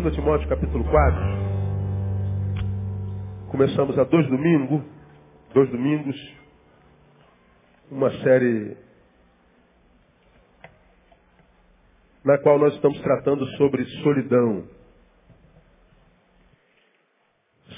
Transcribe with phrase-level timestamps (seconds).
[0.00, 1.20] 2 Timóteo capítulo 4.
[3.50, 4.80] Começamos há dois domingos,
[5.52, 6.16] dois domingos,
[7.90, 8.76] uma série
[12.24, 14.68] na qual nós estamos tratando sobre solidão.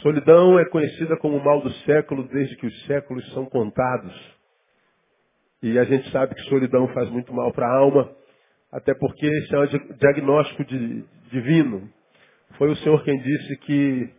[0.03, 4.15] Solidão é conhecida como o mal do século desde que os séculos são contados.
[5.63, 8.15] E a gente sabe que solidão faz muito mal para a alma,
[8.71, 11.91] até porque esse é um diagnóstico de, divino.
[12.57, 14.11] Foi o Senhor quem disse que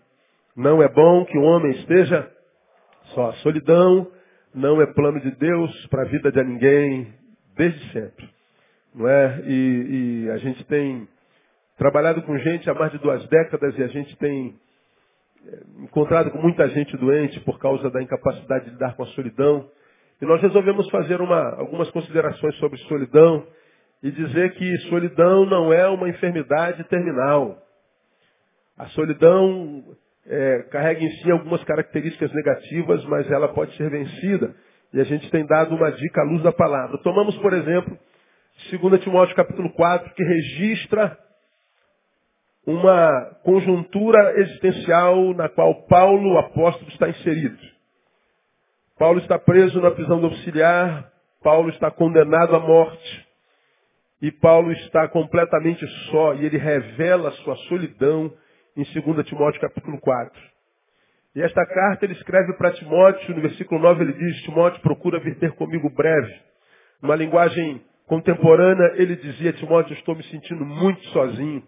[0.56, 2.30] não é bom que o homem esteja
[3.14, 3.32] só.
[3.34, 4.08] Solidão
[4.54, 7.14] não é plano de Deus para a vida de ninguém
[7.56, 8.30] desde sempre.
[8.94, 9.42] Não é?
[9.46, 11.08] E, e, a gente tem
[11.78, 14.56] trabalhado com gente há mais de duas décadas e a gente tem
[15.48, 19.70] eh, encontrado com muita gente doente por causa da incapacidade de lidar com a solidão.
[20.22, 23.48] E nós resolvemos fazer uma, algumas considerações sobre solidão
[24.04, 27.58] e dizer que solidão não é uma enfermidade terminal.
[28.78, 29.84] A solidão
[30.26, 34.56] é, carrega em si algumas características negativas, mas ela pode ser vencida.
[34.94, 36.98] E a gente tem dado uma dica à luz da palavra.
[37.00, 37.98] Tomamos, por exemplo,
[38.70, 41.18] 2 Timóteo capítulo 4, que registra
[42.66, 47.58] uma conjuntura existencial na qual Paulo, o apóstolo, está inserido.
[48.98, 53.28] Paulo está preso na prisão domiciliar, Paulo está condenado à morte.
[54.22, 58.32] E Paulo está completamente só e ele revela a sua solidão
[58.76, 60.40] em 2 Timóteo capítulo 4.
[61.36, 65.38] E esta carta ele escreve para Timóteo, no versículo 9 ele diz, Timóteo procura vir
[65.40, 66.34] ter comigo breve.
[67.02, 71.64] Numa linguagem contemporânea ele dizia, Timóteo, estou me sentindo muito sozinho.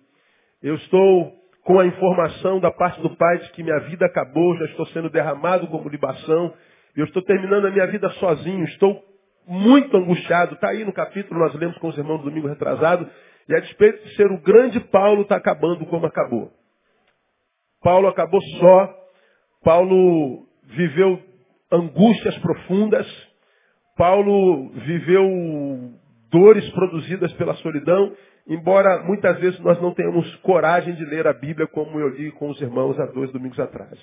[0.62, 4.66] Eu estou com a informação da parte do Pai de que minha vida acabou, já
[4.66, 6.54] estou sendo derramado como libação.
[6.96, 9.02] Eu estou terminando a minha vida sozinho, estou
[9.48, 10.56] muito angustiado.
[10.56, 13.10] Está aí no capítulo, nós lemos com os irmãos do domingo retrasado.
[13.48, 16.52] E a despeito de ser o grande Paulo, está acabando como acabou.
[17.84, 18.96] Paulo acabou só.
[19.64, 21.20] Paulo viveu
[21.72, 23.08] angústias profundas.
[23.96, 25.94] Paulo viveu
[26.32, 28.12] dores produzidas pela solidão,
[28.48, 32.50] embora muitas vezes nós não tenhamos coragem de ler a Bíblia como eu li com
[32.50, 34.00] os irmãos há dois domingos atrás.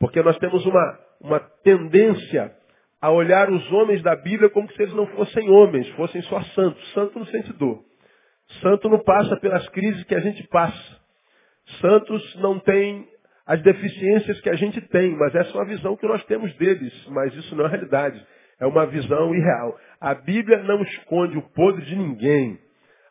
[0.00, 2.56] Porque nós temos uma, uma tendência
[3.00, 6.92] a olhar os homens da Bíblia como se eles não fossem homens, fossem só santos.
[6.92, 7.84] Santo no sente dor.
[8.62, 11.01] Santo não passa pelas crises que a gente passa.
[11.80, 13.08] Santos não tem
[13.46, 16.92] as deficiências que a gente tem, mas essa é uma visão que nós temos deles,
[17.08, 18.24] mas isso não é realidade.
[18.60, 19.76] É uma visão irreal.
[20.00, 22.58] A Bíblia não esconde o podre de ninguém.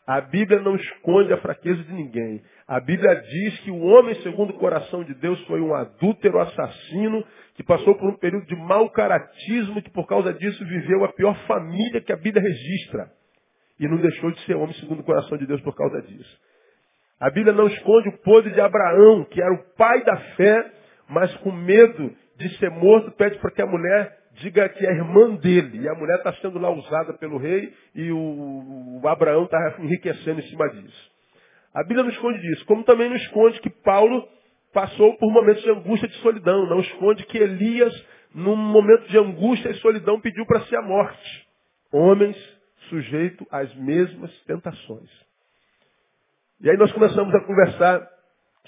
[0.08, 2.42] A Bíblia não esconde a fraqueza de ninguém.
[2.68, 7.24] A Bíblia diz que o homem segundo o coração de Deus foi um adúltero, assassino,
[7.56, 11.36] que passou por um período de mau caratismo, que por causa disso viveu a pior
[11.46, 13.12] família que a Bíblia registra.
[13.80, 16.40] E não deixou de ser homem segundo o coração de Deus por causa disso.
[17.22, 20.72] A Bíblia não esconde o podre de Abraão, que era o pai da fé,
[21.08, 25.36] mas com medo de ser morto, pede para que a mulher diga que é irmã
[25.36, 25.82] dele.
[25.82, 30.40] E a mulher está sendo lá usada pelo rei e o, o Abraão está enriquecendo
[30.40, 31.12] em cima disso.
[31.76, 34.28] A Bíblia não esconde disso, como também não esconde que Paulo
[34.74, 36.68] passou por momentos de angústia e de solidão.
[36.68, 37.94] Não esconde que Elias,
[38.34, 41.48] num momento de angústia e solidão, pediu para si a morte.
[41.94, 42.36] Homens
[42.90, 45.31] sujeitos às mesmas tentações.
[46.64, 48.08] E aí nós começamos a conversar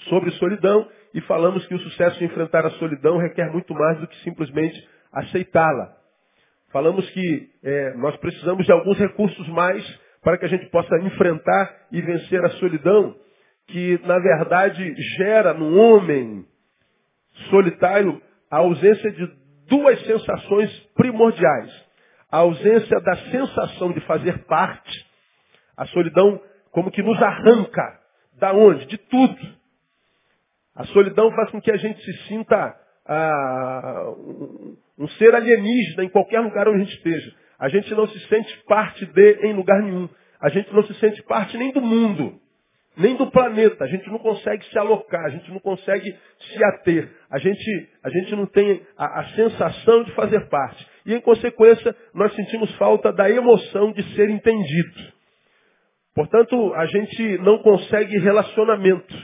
[0.08, 4.08] sobre solidão e falamos que o sucesso em enfrentar a solidão requer muito mais do
[4.08, 4.76] que simplesmente
[5.12, 5.96] aceitá-la.
[6.72, 11.72] Falamos que é, nós precisamos de alguns recursos mais para que a gente possa enfrentar
[11.92, 13.14] e vencer a solidão,
[13.68, 16.44] que na verdade gera no homem
[17.48, 19.24] solitário a ausência de
[19.68, 21.70] duas sensações primordiais.
[22.28, 25.06] A ausência da sensação de fazer parte,
[25.76, 26.40] a solidão
[26.74, 28.00] como que nos arranca.
[28.38, 28.84] Da onde?
[28.86, 29.38] De tudo.
[30.74, 32.76] A solidão faz com que a gente se sinta
[33.06, 34.12] ah,
[34.98, 37.32] um, ser alienígena em qualquer lugar onde a gente esteja.
[37.60, 40.08] A gente não se sente parte de em lugar nenhum.
[40.40, 42.40] A gente não se sente parte nem do mundo,
[42.96, 43.84] nem do planeta.
[43.84, 47.08] A gente não consegue se alocar, a gente não consegue se ater.
[47.30, 50.84] A gente, a gente não tem a, a sensação de fazer parte.
[51.06, 55.14] E, em consequência, nós sentimos falta da emoção de ser entendido.
[56.14, 59.14] Portanto, a gente não consegue relacionamento,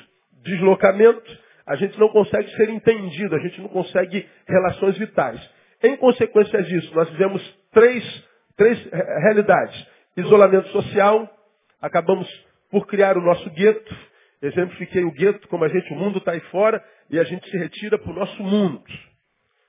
[0.42, 5.40] deslocamento, a gente não consegue ser entendido, a gente não consegue relações vitais.
[5.82, 7.42] Em consequência disso, nós vivemos
[7.72, 8.90] três, três
[9.22, 9.86] realidades.
[10.16, 11.30] Isolamento social,
[11.80, 12.28] acabamos
[12.70, 13.96] por criar o nosso gueto.
[14.42, 17.56] Exemplifiquei o gueto, como a gente, o mundo está aí fora, e a gente se
[17.56, 18.82] retira para o nosso mundo.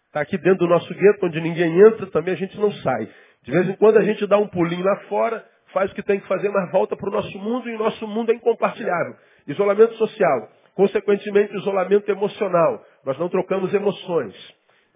[0.07, 3.07] Está aqui dentro do nosso gueto, onde ninguém entra, também a gente não sai.
[3.43, 6.19] De vez em quando a gente dá um pulinho lá fora, faz o que tem
[6.19, 9.15] que fazer, mas volta para o nosso mundo, e o nosso mundo é incompartilhável.
[9.47, 10.49] Isolamento social.
[10.75, 12.83] Consequentemente, isolamento emocional.
[13.05, 14.35] Nós não trocamos emoções.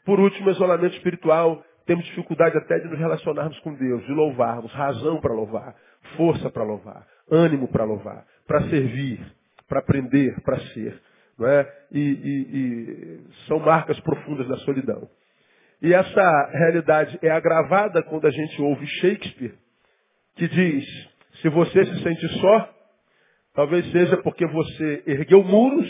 [0.06, 1.63] Por último, isolamento espiritual.
[1.86, 5.75] Temos dificuldade até de nos relacionarmos com Deus, de louvarmos, razão para louvar,
[6.18, 9.19] força para louvar, ânimo para louvar, para servir,
[9.68, 11.00] para aprender, para ser.
[11.38, 11.71] Não é?
[11.92, 15.07] E, e, e são marcas profundas da solidão.
[15.81, 19.54] E essa realidade é agravada quando a gente ouve Shakespeare,
[20.35, 20.85] que diz:
[21.41, 22.73] se você se sente só,
[23.53, 25.89] talvez seja porque você ergueu muros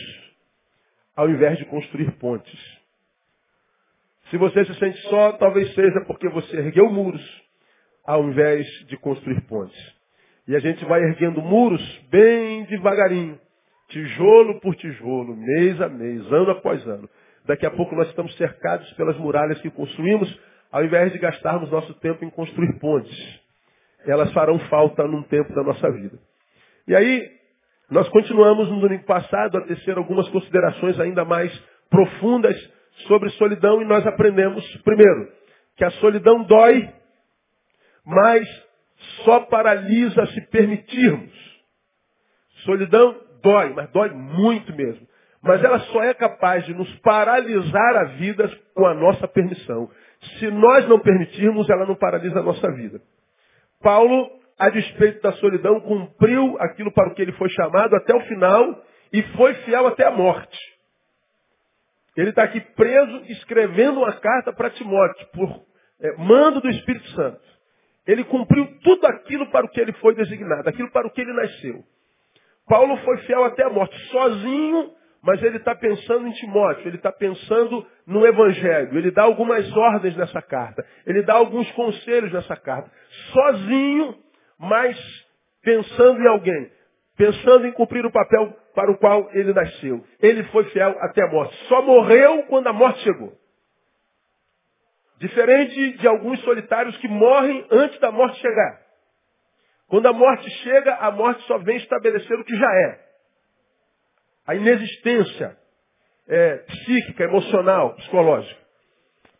[1.15, 2.59] ao invés de construir pontes.
[4.29, 7.23] Se você se sente só, talvez seja porque você ergueu muros
[8.05, 9.95] ao invés de construir pontes.
[10.47, 13.39] E a gente vai erguendo muros bem devagarinho,
[13.87, 17.09] tijolo por tijolo, mês a mês, ano após ano.
[17.45, 20.39] Daqui a pouco nós estamos cercados pelas muralhas que construímos,
[20.71, 23.44] ao invés de gastarmos nosso tempo em construir pontes.
[24.05, 26.17] Elas farão falta num tempo da nossa vida.
[26.87, 27.31] E aí,
[27.89, 31.51] nós continuamos no domingo passado a tecer algumas considerações ainda mais
[31.89, 32.55] profundas
[33.07, 35.31] sobre solidão e nós aprendemos, primeiro,
[35.75, 36.89] que a solidão dói,
[38.05, 38.47] mas
[39.23, 41.33] só paralisa se permitirmos.
[42.63, 45.07] Solidão dói, mas dói muito mesmo.
[45.43, 49.89] Mas ela só é capaz de nos paralisar a vida com a nossa permissão.
[50.39, 52.99] Se nós não permitirmos, ela não paralisa a nossa vida.
[53.85, 58.21] Paulo, a despeito da solidão, cumpriu aquilo para o que ele foi chamado até o
[58.21, 58.83] final
[59.13, 60.57] e foi fiel até a morte.
[62.17, 65.63] Ele está aqui preso, escrevendo uma carta para Timóteo, por
[66.01, 67.39] é, mando do Espírito Santo.
[68.07, 71.33] Ele cumpriu tudo aquilo para o que ele foi designado, aquilo para o que ele
[71.33, 71.83] nasceu.
[72.67, 74.95] Paulo foi fiel até a morte, sozinho,
[75.25, 80.15] mas ele está pensando em Timóteo, ele está pensando no Evangelho, ele dá algumas ordens
[80.15, 82.91] nessa carta, ele dá alguns conselhos nessa carta,
[83.31, 84.17] sozinho,
[84.57, 84.97] mas
[85.61, 86.71] pensando em alguém,
[87.17, 90.05] pensando em cumprir o papel para o qual ele nasceu.
[90.19, 91.55] Ele foi fiel até a morte.
[91.67, 93.33] Só morreu quando a morte chegou.
[95.17, 98.81] Diferente de alguns solitários que morrem antes da morte chegar.
[99.87, 103.05] Quando a morte chega, a morte só vem estabelecer o que já é.
[104.47, 105.57] A inexistência
[106.27, 108.59] é, psíquica, emocional, psicológica.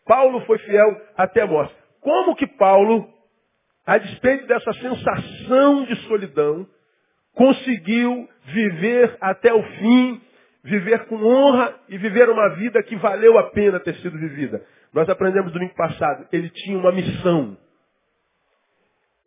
[0.06, 1.76] Paulo foi fiel até a morte.
[2.00, 3.12] Como que Paulo,
[3.86, 6.68] a despeito dessa sensação de solidão,
[7.34, 10.22] conseguiu viver até o fim,
[10.64, 14.66] viver com honra e viver uma vida que valeu a pena ter sido vivida.
[14.94, 17.58] Nós aprendemos domingo passado, ele tinha uma missão.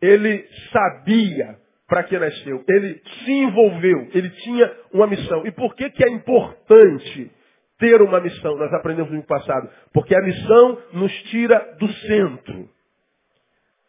[0.00, 1.56] Ele sabia
[1.86, 2.64] para que nasceu.
[2.68, 5.46] Ele se envolveu, ele tinha uma missão.
[5.46, 7.30] E por que, que é importante
[7.78, 8.56] ter uma missão?
[8.56, 9.68] Nós aprendemos no passado.
[9.92, 12.68] Porque a missão nos tira do centro.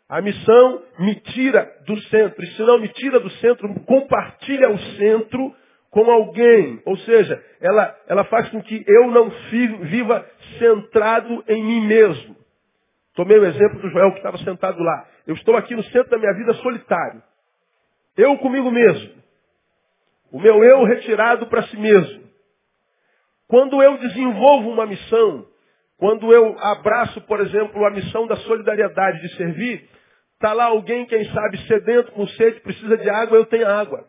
[0.10, 2.44] A missão me tira do centro.
[2.44, 5.56] E se não me tira do centro, compartilha o centro
[5.92, 6.82] com alguém.
[6.84, 9.30] Ou seja, ela, ela faz com que eu não
[9.84, 10.26] viva
[10.58, 12.36] centrado em mim mesmo.
[13.14, 15.06] Tomei o exemplo do Joel que estava sentado lá.
[15.28, 17.22] Eu estou aqui no centro da minha vida solitário.
[18.18, 19.14] Eu comigo mesmo.
[20.32, 22.24] O meu eu retirado para si mesmo.
[23.48, 25.46] Quando eu desenvolvo uma missão,
[26.00, 29.88] quando eu abraço, por exemplo, a missão da solidariedade de servir,
[30.40, 34.06] Está lá alguém, quem sabe, sedento, com sede, precisa de água, eu tenho água.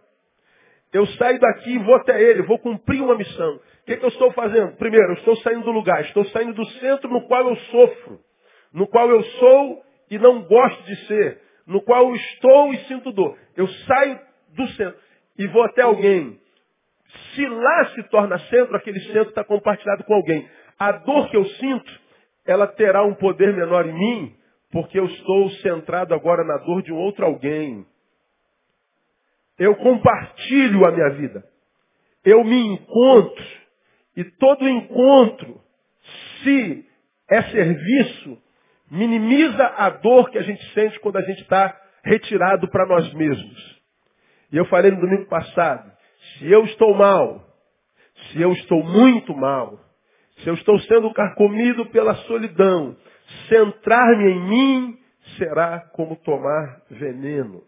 [0.92, 3.56] Eu saio daqui e vou até ele, vou cumprir uma missão.
[3.56, 4.76] O que, que eu estou fazendo?
[4.76, 8.20] Primeiro, eu estou saindo do lugar, estou saindo do centro no qual eu sofro,
[8.72, 13.10] no qual eu sou e não gosto de ser, no qual eu estou e sinto
[13.10, 13.36] dor.
[13.56, 14.20] Eu saio
[14.54, 15.00] do centro
[15.36, 16.38] e vou até alguém.
[17.34, 20.48] Se lá se torna centro, aquele centro está compartilhado com alguém.
[20.80, 22.00] A dor que eu sinto,
[22.46, 24.36] ela terá um poder menor em mim
[24.72, 27.84] porque eu estou centrado agora na dor de um outro alguém.
[29.58, 31.44] Eu compartilho a minha vida.
[32.24, 33.44] Eu me encontro.
[34.16, 35.60] E todo encontro,
[36.42, 36.86] se
[37.28, 38.38] é serviço,
[38.90, 43.80] minimiza a dor que a gente sente quando a gente está retirado para nós mesmos.
[44.50, 45.92] E eu falei no domingo passado,
[46.38, 47.44] se eu estou mal,
[48.30, 49.78] se eu estou muito mal,
[50.42, 52.96] se eu estou sendo carcomido pela solidão,
[53.48, 54.98] Centrar-me em mim
[55.38, 57.62] será como tomar veneno.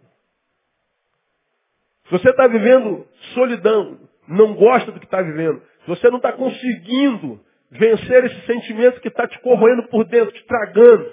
[2.05, 6.33] Se você está vivendo solidão, não gosta do que está vivendo, se você não está
[6.33, 11.11] conseguindo vencer esse sentimento que está te corroendo por dentro, te tragando,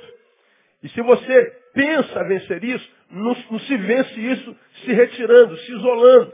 [0.84, 6.34] e se você pensa vencer isso, não, não se vence isso se retirando, se isolando.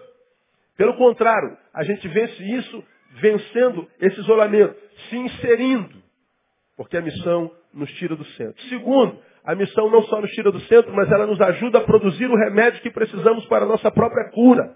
[0.77, 2.83] Pelo contrário, a gente vence isso
[3.21, 4.75] vencendo esse isolamento,
[5.09, 6.03] se inserindo.
[6.77, 8.61] Porque a missão nos tira do centro.
[8.63, 12.25] Segundo, a missão não só nos tira do centro, mas ela nos ajuda a produzir
[12.25, 14.75] o remédio que precisamos para a nossa própria cura.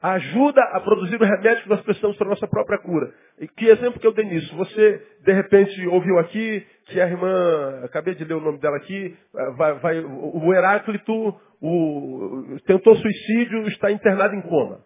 [0.00, 3.12] ajuda a produzir o remédio que nós precisamos para a nossa própria cura.
[3.40, 4.54] E que exemplo que eu dei nisso?
[4.56, 9.16] Você, de repente, ouviu aqui que a irmã, acabei de ler o nome dela aqui,
[9.56, 11.12] vai, vai, o Heráclito
[11.60, 14.80] o, tentou suicídio, está internado em coma.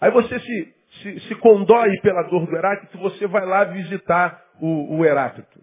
[0.00, 4.98] Aí você se, se, se condói pela dor do Heráclito, você vai lá visitar o,
[4.98, 5.60] o Heráclito.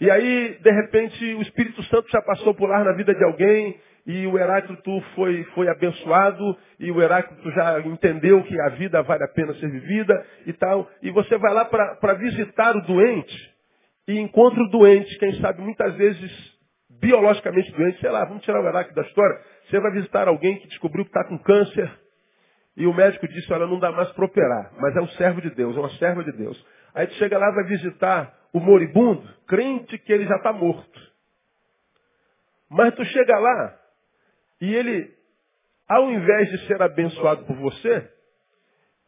[0.00, 3.78] E aí, de repente, o Espírito Santo já passou por lá na vida de alguém,
[4.06, 9.22] e o Heráclito foi, foi abençoado, e o Heráclito já entendeu que a vida vale
[9.24, 10.90] a pena ser vivida e tal.
[11.02, 13.54] E você vai lá para visitar o doente,
[14.08, 16.58] e encontra o doente, quem sabe muitas vezes
[16.98, 19.38] biologicamente doente, sei lá, vamos tirar o Heráclito da história.
[19.68, 21.90] Você vai visitar alguém que descobriu que está com câncer,
[22.76, 25.50] e o médico disse, olha, não dá mais para operar, mas é um servo de
[25.50, 26.66] Deus, é uma serva de Deus.
[26.94, 31.00] Aí tu chega lá, vai visitar o moribundo, crente que ele já está morto.
[32.68, 33.78] Mas tu chega lá,
[34.60, 35.12] e ele,
[35.88, 38.10] ao invés de ser abençoado por você,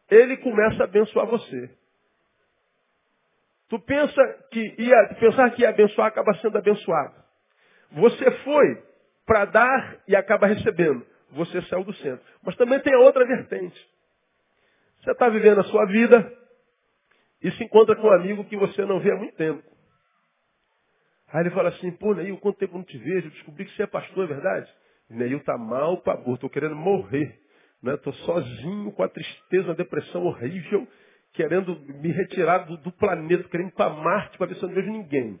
[0.09, 1.69] ele começa a abençoar você.
[3.69, 7.15] Tu pensa que ia, pensar que ia abençoar, acaba sendo abençoado.
[7.91, 8.83] Você foi
[9.25, 11.05] para dar e acaba recebendo.
[11.33, 12.23] Você saiu do centro.
[12.43, 13.79] Mas também tem a outra vertente.
[15.01, 16.31] Você está vivendo a sua vida
[17.41, 19.61] e se encontra com um amigo que você não vê há muito tempo.
[21.27, 23.27] Aí ele fala assim, pô, Neil, quanto tempo eu não te vejo?
[23.27, 24.71] Eu descobri que você é pastor, é verdade?
[25.09, 27.39] Neil está mal para burro, estou querendo morrer.
[27.81, 27.97] Né?
[28.25, 30.87] sozinho, com a tristeza, uma depressão horrível,
[31.33, 34.75] querendo me retirar do, do planeta, querendo ir para Marte para ver se eu não
[34.75, 35.37] vejo ninguém.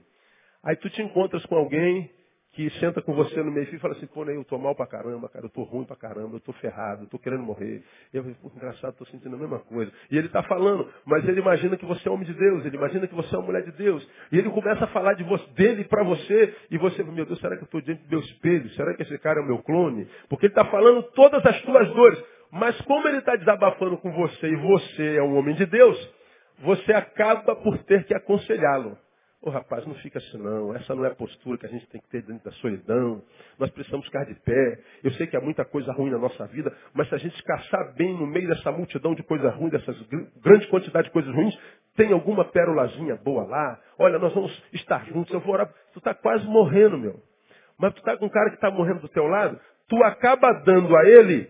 [0.61, 2.11] Aí tu te encontras com alguém
[2.53, 4.85] que senta com você no meio e fala assim, pô, né, eu tô mal pra
[4.85, 7.83] caramba, cara, eu tô ruim pra caramba, eu tô ferrado, eu tô querendo morrer.
[8.13, 9.91] Eu pô, engraçado, tô sentindo a mesma coisa.
[10.11, 13.07] E ele está falando, mas ele imagina que você é homem de Deus, ele imagina
[13.07, 14.07] que você é uma mulher de Deus.
[14.31, 17.57] E ele começa a falar de você, dele para você, e você, meu Deus, será
[17.57, 18.69] que eu estou diante do meu espelho?
[18.71, 20.07] Será que esse cara é o meu clone?
[20.29, 22.23] Porque ele está falando todas as tuas dores.
[22.51, 25.97] Mas como ele está desabafando com você e você é um homem de Deus,
[26.59, 28.95] você acaba por ter que aconselhá-lo.
[29.45, 30.73] Ô oh, rapaz, não fica assim não.
[30.73, 33.21] Essa não é a postura que a gente tem que ter dentro da solidão.
[33.59, 34.79] Nós precisamos ficar de pé.
[35.03, 37.93] Eu sei que há muita coisa ruim na nossa vida, mas se a gente caçar
[37.93, 40.01] bem no meio dessa multidão de coisas ruins, dessas
[40.41, 41.53] grande quantidade de coisas ruins,
[41.93, 43.81] tem alguma pérolazinha boa lá.
[43.99, 45.33] Olha, nós vamos estar juntos.
[45.33, 45.67] Eu vou orar.
[45.91, 47.21] Tu está quase morrendo, meu.
[47.77, 49.59] Mas tu está com um cara que está morrendo do teu lado,
[49.89, 51.49] tu acaba dando a ele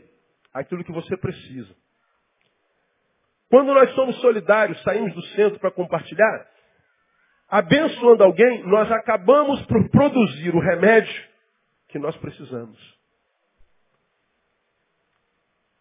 [0.51, 1.75] aquilo que você precisa.
[3.51, 6.52] Quando nós somos solidários, saímos do centro para compartilhar,
[7.53, 11.13] abençoando alguém, nós acabamos por produzir o remédio
[11.88, 12.79] que nós precisamos.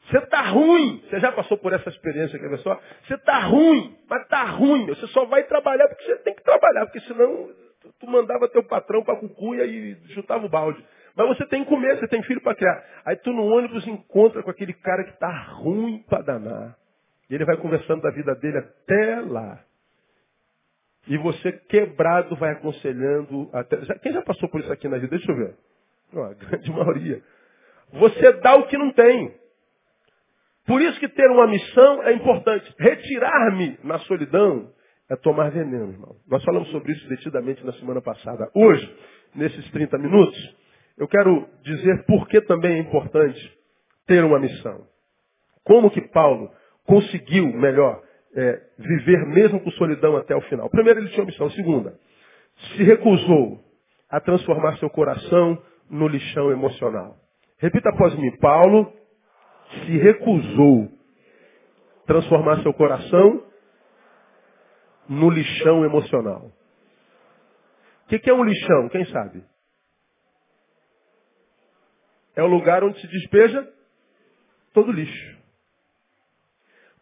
[0.04, 1.02] Você está ruim.
[1.08, 2.78] Você já passou por essa experiência, quer ver só?
[3.06, 4.84] Você está ruim, mas está ruim.
[4.84, 7.48] Você só vai trabalhar porque você tem que trabalhar, porque senão
[7.98, 10.84] tu mandava teu patrão para cucuia e chutava o balde.
[11.16, 12.84] Mas você tem que comer, você tem filho para criar.
[13.06, 16.76] Aí tu no ônibus encontra com aquele cara que está ruim para danar.
[17.30, 19.71] E ele vai conversando da vida dele até lá.
[21.08, 23.48] E você quebrado vai aconselhando.
[23.52, 23.76] Até...
[23.98, 25.16] Quem já passou por isso aqui na vida?
[25.16, 25.54] Deixa eu ver.
[26.14, 27.22] A grande maioria.
[27.92, 29.34] Você dá o que não tem.
[30.66, 32.72] Por isso que ter uma missão é importante.
[32.78, 34.72] Retirar-me na solidão
[35.10, 36.16] é tomar veneno, irmão.
[36.28, 38.48] Nós falamos sobre isso detidamente na semana passada.
[38.54, 38.96] Hoje,
[39.34, 40.56] nesses 30 minutos,
[40.96, 43.58] eu quero dizer por que também é importante
[44.06, 44.86] ter uma missão.
[45.64, 46.50] Como que Paulo
[46.86, 48.02] conseguiu, melhor,
[48.34, 50.68] é, viver mesmo com solidão até o final.
[50.70, 51.50] Primeiro, ele tinha missão.
[51.50, 51.98] Segunda,
[52.76, 53.62] se recusou
[54.08, 57.16] a transformar seu coração no lixão emocional.
[57.58, 58.30] Repita após mim.
[58.38, 58.92] Paulo
[59.84, 60.88] se recusou
[62.02, 63.44] a transformar seu coração
[65.08, 66.50] no lixão emocional.
[68.04, 68.88] O que, que é um lixão?
[68.88, 69.44] Quem sabe?
[72.34, 73.68] É o lugar onde se despeja
[74.72, 75.41] todo lixo.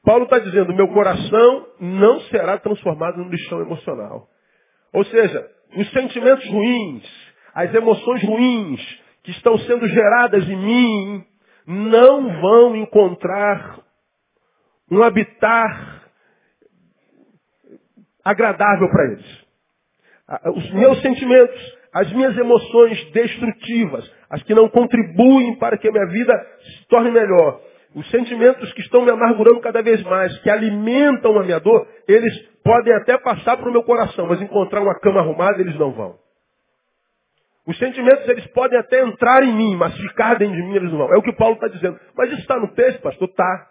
[0.05, 4.29] Paulo está dizendo, meu coração não será transformado num lixão emocional.
[4.93, 7.05] Ou seja, os sentimentos ruins,
[7.55, 8.81] as emoções ruins
[9.23, 11.25] que estão sendo geradas em mim,
[11.67, 13.81] não vão encontrar
[14.91, 16.01] um habitat
[18.25, 19.47] agradável para eles.
[20.57, 26.07] Os meus sentimentos, as minhas emoções destrutivas, as que não contribuem para que a minha
[26.07, 27.61] vida se torne melhor,
[27.95, 32.49] os sentimentos que estão me amargurando cada vez mais, que alimentam a minha dor, eles
[32.63, 36.17] podem até passar para o meu coração, mas encontrar uma cama arrumada eles não vão.
[37.67, 40.99] Os sentimentos eles podem até entrar em mim, mas ficar dentro de mim eles não
[40.99, 41.15] vão.
[41.15, 41.99] É o que Paulo está dizendo.
[42.17, 43.29] Mas isso está no texto, pastor?
[43.29, 43.67] Está.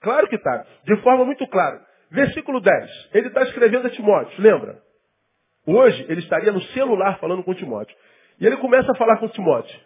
[0.00, 0.66] Claro que está.
[0.84, 1.80] De forma muito clara.
[2.10, 3.10] Versículo 10.
[3.14, 4.78] Ele está escrevendo a Timóteo, lembra?
[5.66, 7.96] Hoje ele estaria no celular falando com Timóteo.
[8.40, 9.78] E ele começa a falar com Timóteo.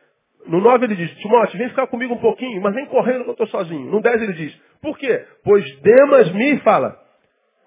[0.49, 3.33] No 9 ele diz, Timóteo, vem ficar comigo um pouquinho, mas vem correndo que eu
[3.33, 3.91] estou sozinho.
[3.91, 5.25] No 10 ele diz, por quê?
[5.43, 6.97] Pois Demas me, fala,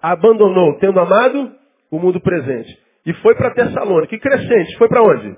[0.00, 1.54] abandonou, tendo amado
[1.90, 2.78] o mundo presente.
[3.04, 4.08] E foi para Tessalônica.
[4.08, 5.36] Que crescente, foi para onde?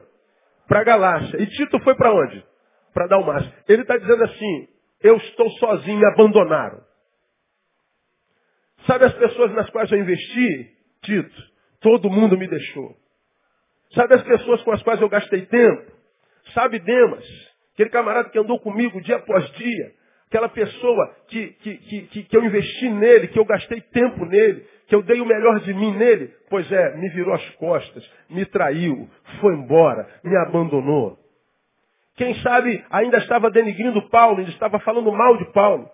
[0.68, 1.40] Para Galácia.
[1.40, 2.44] E Tito foi para onde?
[2.92, 3.52] Para Dalmácia.
[3.68, 4.68] Ele está dizendo assim,
[5.02, 6.80] eu estou sozinho, me abandonaram.
[8.86, 10.70] Sabe as pessoas nas quais eu investi,
[11.02, 11.42] Tito?
[11.80, 12.96] Todo mundo me deixou.
[13.94, 15.91] Sabe as pessoas com as quais eu gastei tempo?
[16.54, 17.24] Sabe Demas?
[17.74, 19.92] Aquele camarada que andou comigo dia após dia.
[20.28, 24.94] Aquela pessoa que, que, que, que, eu investi nele, que eu gastei tempo nele, que
[24.94, 26.34] eu dei o melhor de mim nele.
[26.48, 29.08] Pois é, me virou as costas, me traiu,
[29.40, 31.18] foi embora, me abandonou.
[32.16, 35.90] Quem sabe ainda estava denigrindo Paulo, ainda estava falando mal de Paulo.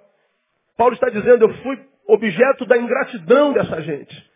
[0.76, 4.30] Paulo está dizendo, eu fui objeto da ingratidão dessa gente.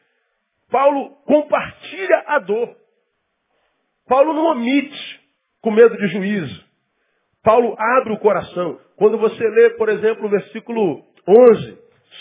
[0.70, 2.76] Paulo compartilha a dor.
[4.08, 5.11] Paulo não omite
[5.62, 6.64] com medo de juízo.
[7.42, 8.78] Paulo abre o coração.
[8.96, 11.78] Quando você lê, por exemplo, o versículo 11,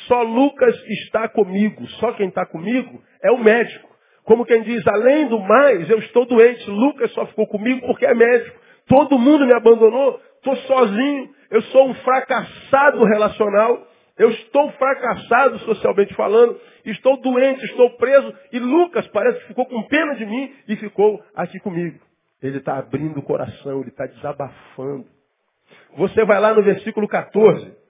[0.07, 3.89] só Lucas está comigo, só quem está comigo é o médico.
[4.24, 6.69] Como quem diz, além do mais, eu estou doente.
[6.69, 8.60] Lucas só ficou comigo porque é médico.
[8.88, 16.13] Todo mundo me abandonou, estou sozinho, eu sou um fracassado relacional, eu estou fracassado socialmente
[16.13, 20.75] falando, estou doente, estou preso, e Lucas parece que ficou com pena de mim e
[20.75, 22.00] ficou aqui comigo.
[22.41, 25.05] Ele está abrindo o coração, ele está desabafando.
[25.98, 27.81] Você vai lá no versículo 14.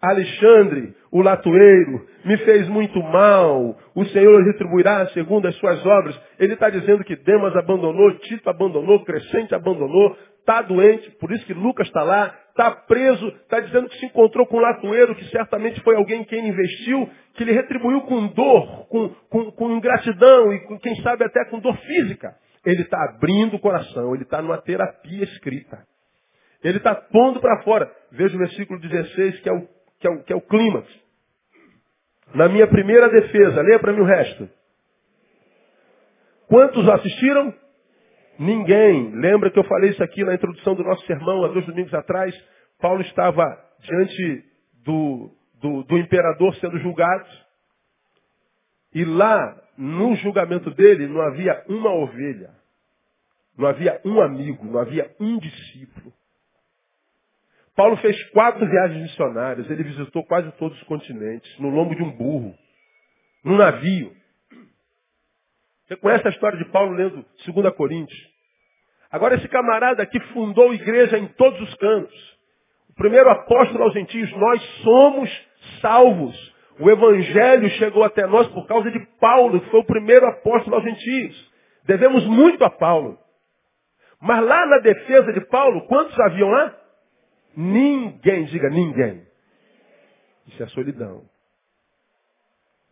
[0.00, 6.20] Alexandre, o latoeiro, me fez muito mal, o Senhor retribuirá segundo as suas obras.
[6.38, 11.54] Ele está dizendo que Demas abandonou, Tito abandonou, Crescente abandonou, está doente, por isso que
[11.54, 15.80] Lucas está lá, está preso, está dizendo que se encontrou com um latoeiro, que certamente
[15.80, 20.60] foi alguém que ele investiu, que ele retribuiu com dor, com, com, com ingratidão e
[20.66, 22.34] com, quem sabe até com dor física.
[22.64, 25.84] Ele está abrindo o coração, ele está numa terapia escrita.
[26.62, 27.94] Ele está pondo para fora.
[28.10, 29.68] Veja o versículo 16, que é o,
[29.98, 30.88] que é o, que é o clímax.
[32.34, 34.48] Na minha primeira defesa, leia para mim o resto.
[36.48, 37.54] Quantos assistiram?
[38.38, 39.10] Ninguém.
[39.14, 42.34] Lembra que eu falei isso aqui na introdução do nosso sermão, há dois domingos atrás?
[42.80, 43.44] Paulo estava
[43.80, 44.44] diante
[44.84, 47.28] do, do, do imperador sendo julgado.
[48.94, 52.50] E lá, no julgamento dele, não havia uma ovelha.
[53.56, 56.12] Não havia um amigo, não havia um discípulo.
[57.76, 62.10] Paulo fez quatro viagens missionárias, ele visitou quase todos os continentes, no lombo de um
[62.10, 62.54] burro,
[63.44, 64.14] num navio.
[65.86, 68.34] Você conhece a história de Paulo lendo 2 Coríntios.
[69.10, 72.38] Agora esse camarada aqui fundou igreja em todos os cantos.
[72.90, 75.48] O primeiro apóstolo aos gentios, nós somos
[75.80, 76.54] salvos.
[76.78, 80.84] O evangelho chegou até nós por causa de Paulo, que foi o primeiro apóstolo aos
[80.84, 81.52] gentios.
[81.84, 83.18] Devemos muito a Paulo.
[84.24, 86.74] Mas lá na defesa de Paulo, quantos haviam lá?
[87.54, 89.26] Ninguém, diga ninguém.
[90.46, 91.28] Isso é solidão.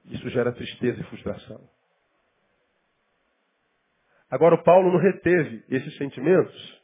[0.05, 1.67] Isso gera tristeza e frustração.
[4.31, 6.83] Agora, o Paulo não reteve esses sentimentos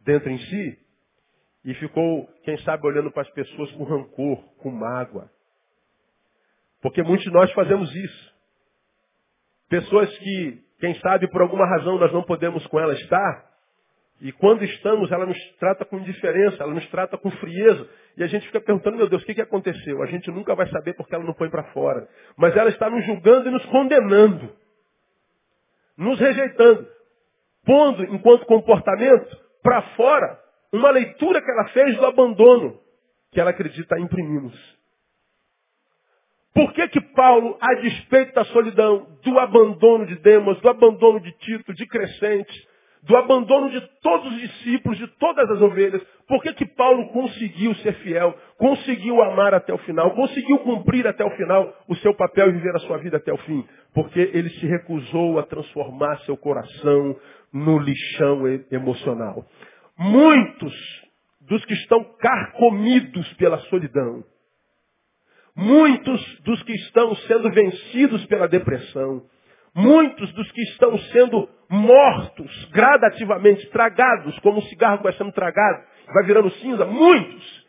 [0.00, 0.78] dentro em si
[1.64, 5.30] e ficou, quem sabe, olhando para as pessoas com rancor, com mágoa.
[6.82, 8.34] Porque muitos de nós fazemos isso.
[9.68, 13.46] Pessoas que, quem sabe, por alguma razão nós não podemos com ela estar,
[14.20, 17.88] e quando estamos, ela nos trata com indiferença, ela nos trata com frieza.
[18.18, 20.02] E a gente fica perguntando, meu Deus, o que, que aconteceu?
[20.02, 22.06] A gente nunca vai saber porque ela não põe para fora.
[22.36, 24.54] Mas ela está nos julgando e nos condenando.
[25.96, 26.86] Nos rejeitando.
[27.64, 30.38] Pondo, enquanto comportamento, para fora,
[30.70, 32.78] uma leitura que ela fez do abandono
[33.32, 34.54] que ela acredita imprimimos.
[36.54, 41.32] Por que que Paulo, a despeito da solidão, do abandono de Demas, do abandono de
[41.38, 42.68] Tito, de Crescente,
[43.04, 46.02] do abandono de todos os discípulos, de todas as ovelhas.
[46.26, 51.24] Por que, que Paulo conseguiu ser fiel, conseguiu amar até o final, conseguiu cumprir até
[51.24, 53.64] o final o seu papel e viver a sua vida até o fim?
[53.92, 57.16] Porque ele se recusou a transformar seu coração
[57.52, 59.44] no lixão emocional.
[59.98, 60.74] Muitos
[61.42, 64.24] dos que estão carcomidos pela solidão,
[65.56, 69.22] muitos dos que estão sendo vencidos pela depressão,
[69.74, 75.84] muitos dos que estão sendo mortos gradativamente, tragados, como um cigarro que vai sendo tragado,
[76.12, 77.64] vai virando cinza, muitos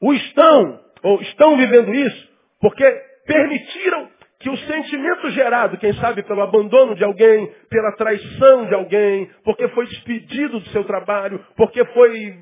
[0.00, 2.28] o estão, ou estão vivendo isso,
[2.60, 2.84] porque
[3.26, 9.30] permitiram que o sentimento gerado, quem sabe pelo abandono de alguém, pela traição de alguém,
[9.42, 12.36] porque foi despedido do seu trabalho, porque foi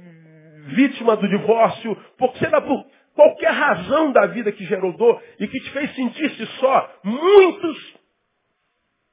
[0.75, 5.47] vítima do divórcio, porque sei lá, por qualquer razão da vida que gerou dor e
[5.49, 7.95] que te fez sentir-se só, muitos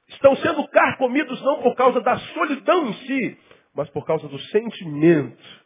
[0.10, 3.40] estão sendo carcomidos não por causa da solidão em si,
[3.74, 5.62] mas por causa do sentimento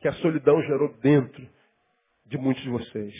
[0.00, 1.46] que a solidão gerou dentro
[2.24, 3.14] de muitos de vocês.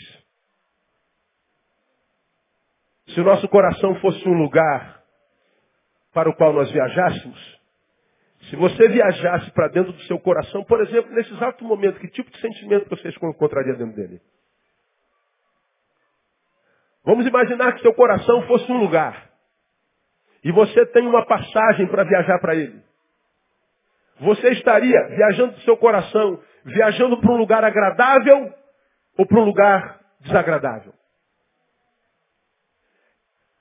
[3.07, 5.03] Se o nosso coração fosse um lugar
[6.13, 7.58] para o qual nós viajássemos,
[8.43, 12.31] se você viajasse para dentro do seu coração, por exemplo, nesse exato momento, que tipo
[12.31, 14.21] de sentimento você encontraria dentro dele?
[17.03, 19.29] Vamos imaginar que seu coração fosse um lugar.
[20.43, 22.81] E você tem uma passagem para viajar para ele.
[24.21, 28.53] Você estaria viajando do seu coração, viajando para um lugar agradável
[29.17, 30.93] ou para um lugar desagradável?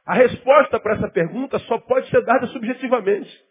[0.07, 3.48] A resposta para essa pergunta só pode ser dada subjetivamente.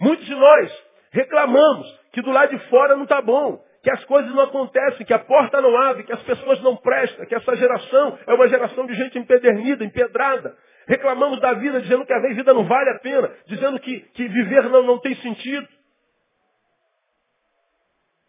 [0.00, 4.34] Muitos de nós reclamamos que do lado de fora não está bom, que as coisas
[4.34, 8.18] não acontecem, que a porta não abre, que as pessoas não prestam, que essa geração
[8.26, 10.56] é uma geração de gente empedernida, empedrada.
[10.88, 14.68] Reclamamos da vida, dizendo que a vida não vale a pena, dizendo que, que viver
[14.68, 15.66] não, não tem sentido.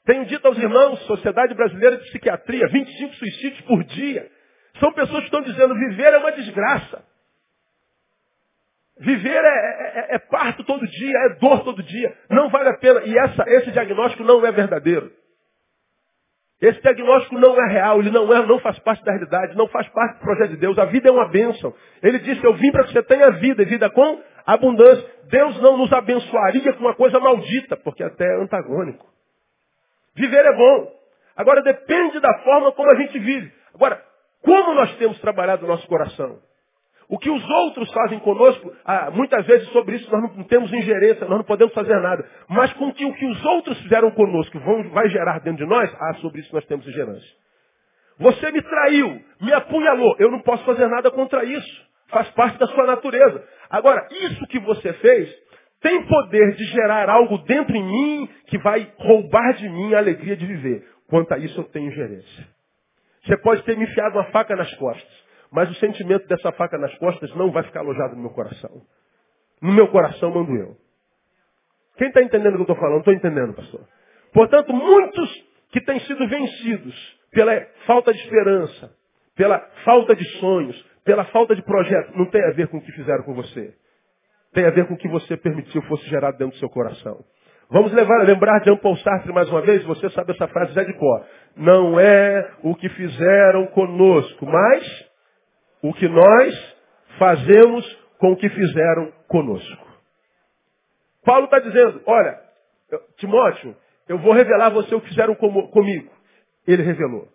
[0.06, 4.32] Tenho dito aos irmãos, Sociedade Brasileira de Psiquiatria, 25 suicídios por dia.
[4.80, 7.04] São pessoas que estão dizendo, viver é uma desgraça.
[9.00, 12.16] Viver é, é, é, parto todo dia, é dor todo dia.
[12.30, 13.02] Não vale a pena.
[13.06, 15.12] E essa, esse diagnóstico não é verdadeiro.
[16.60, 19.88] Esse diagnóstico não é real, ele não, é, não faz parte da realidade, não faz
[19.90, 20.78] parte do projeto de Deus.
[20.80, 21.72] A vida é uma bênção.
[22.02, 25.08] Ele disse, eu vim para que você tenha vida, e vida com abundância.
[25.26, 29.06] Deus não nos abençoaria com uma coisa maldita, porque até é antagônico.
[30.16, 30.92] Viver é bom.
[31.36, 33.54] Agora depende da forma como a gente vive.
[33.76, 34.04] Agora,
[34.42, 36.40] como nós temos trabalhado o nosso coração?
[37.10, 41.26] O que os outros fazem conosco, ah, muitas vezes sobre isso nós não temos ingerência,
[41.26, 42.28] nós não podemos fazer nada.
[42.50, 45.90] Mas com que o que os outros fizeram conosco vão, vai gerar dentro de nós,
[46.00, 47.30] ah, sobre isso nós temos ingerência.
[48.20, 51.88] Você me traiu, me apunhalou, eu não posso fazer nada contra isso.
[52.10, 53.44] Faz parte da sua natureza.
[53.70, 55.48] Agora, isso que você fez
[55.82, 60.36] tem poder de gerar algo dentro em mim que vai roubar de mim a alegria
[60.36, 60.88] de viver.
[61.08, 62.48] Quanto a isso eu tenho ingerência.
[63.24, 65.27] Você pode ter me enfiado uma faca nas costas.
[65.52, 68.82] Mas o sentimento dessa faca nas costas não vai ficar alojado no meu coração.
[69.62, 70.76] No meu coração mando eu.
[71.98, 73.00] Quem está entendendo o que eu estou falando?
[73.00, 73.82] Estou entendendo, pastor.
[74.34, 75.30] Portanto, muitos
[75.72, 78.92] que têm sido vencidos pela falta de esperança,
[79.36, 82.92] pela falta de sonhos, pela falta de projeto, não tem a ver com o que
[82.92, 83.74] fizeram com você.
[84.54, 87.24] Tem a ver com o que você permitiu fosse gerado dentro do seu coração.
[87.70, 89.84] Vamos levar, lembrar de Jean Paul Sartre mais uma vez?
[89.84, 91.26] Você sabe essa frase Zé de cor.
[91.56, 95.07] Não é o que fizeram conosco, mas
[95.82, 96.76] o que nós
[97.18, 97.86] fazemos
[98.20, 99.88] com o que fizeram conosco.
[101.24, 102.40] Paulo está dizendo, olha,
[103.18, 103.76] Timóteo,
[104.08, 106.12] eu vou revelar a você o que fizeram comigo.
[106.66, 107.28] Ele revelou.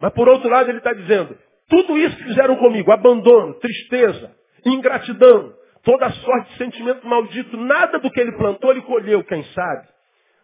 [0.00, 1.36] Mas por outro lado ele está dizendo,
[1.68, 8.10] tudo isso que fizeram comigo, abandono, tristeza, ingratidão, toda sorte de sentimento maldito, nada do
[8.10, 9.88] que ele plantou ele colheu, quem sabe.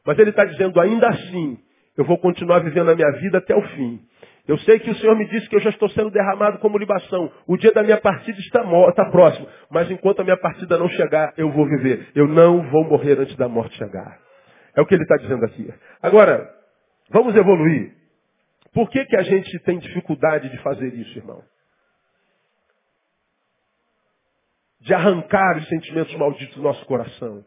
[0.05, 1.59] Mas ele está dizendo, ainda assim,
[1.97, 4.01] eu vou continuar vivendo a minha vida até o fim.
[4.47, 7.33] Eu sei que o Senhor me disse que eu já estou sendo derramado como libação.
[7.47, 9.49] O dia da minha partida está, está próximo.
[9.71, 12.11] Mas enquanto a minha partida não chegar, eu vou viver.
[12.15, 14.21] Eu não vou morrer antes da morte chegar.
[14.77, 15.73] É o que ele está dizendo aqui.
[16.03, 16.47] Agora,
[17.11, 17.95] vamos evoluir.
[18.75, 21.43] Por que, que a gente tem dificuldade de fazer isso, irmão?
[24.81, 27.45] De arrancar os sentimentos malditos do nosso coração.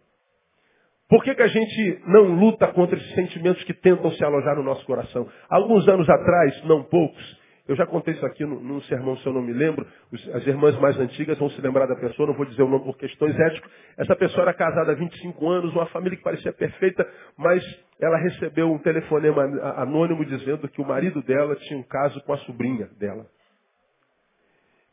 [1.09, 4.63] Por que, que a gente não luta contra esses sentimentos que tentam se alojar no
[4.63, 5.27] nosso coração?
[5.49, 9.41] Alguns anos atrás, não poucos, eu já contei isso aqui num, sermão, se eu não
[9.41, 9.85] me lembro,
[10.33, 12.97] as irmãs mais antigas vão se lembrar da pessoa, não vou dizer o nome por
[12.97, 13.69] questões éticas.
[13.97, 17.05] Essa pessoa era casada há 25 anos, uma família que parecia perfeita,
[17.37, 17.61] mas
[17.99, 19.43] ela recebeu um telefonema
[19.75, 23.25] anônimo dizendo que o marido dela tinha um caso com a sobrinha dela.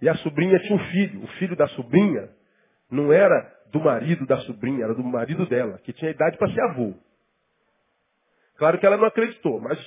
[0.02, 1.22] E a sobrinha tinha um filho.
[1.22, 2.28] O filho da sobrinha
[2.90, 6.60] não era do marido da sobrinha, era do marido dela, que tinha idade para ser
[6.62, 6.94] avô.
[8.56, 9.78] Claro que ela não acreditou, mas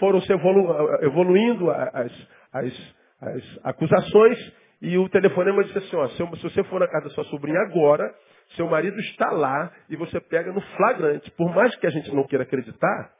[0.00, 6.22] foram se evolu evoluindo as, as, as, acusações e o telefonema disse assim, ó, se,
[6.42, 8.12] você for na casa da sua sobrinha agora,
[8.56, 11.30] seu marido está lá e você pega no flagrante.
[11.32, 13.12] Por mais que a gente não queira acreditar,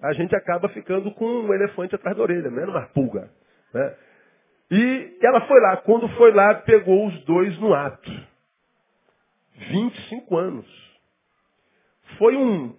[0.00, 3.28] a gente acaba ficando com um elefante atrás da orelha, não é uma pulga.
[3.74, 3.96] Né?
[4.70, 5.76] E ela foi lá.
[5.78, 8.29] Quando foi lá, pegou os dois no ato.
[9.68, 10.66] 25 anos.
[12.18, 12.76] Foi um,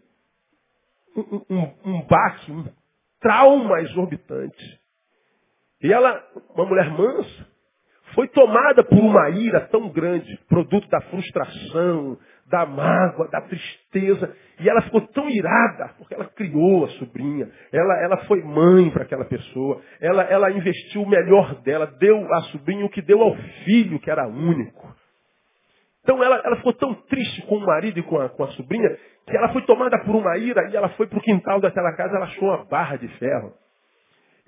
[1.16, 2.66] um, um, um baque, um
[3.20, 4.80] trauma exorbitante.
[5.82, 6.24] E ela,
[6.56, 7.48] uma mulher mansa,
[8.14, 12.18] foi tomada por uma ira tão grande, produto da frustração,
[12.48, 14.36] da mágoa, da tristeza.
[14.60, 17.50] E ela ficou tão irada, porque ela criou a sobrinha.
[17.72, 19.82] Ela, ela foi mãe para aquela pessoa.
[20.00, 24.12] Ela, ela investiu o melhor dela, deu à sobrinha o que deu ao filho, que
[24.12, 25.01] era único.
[26.04, 28.90] Então ela, ela ficou tão triste com o marido e com a, com a sobrinha
[29.28, 32.16] que ela foi tomada por uma ira e ela foi para o quintal daquela casa,
[32.16, 33.54] ela achou uma barra de ferro.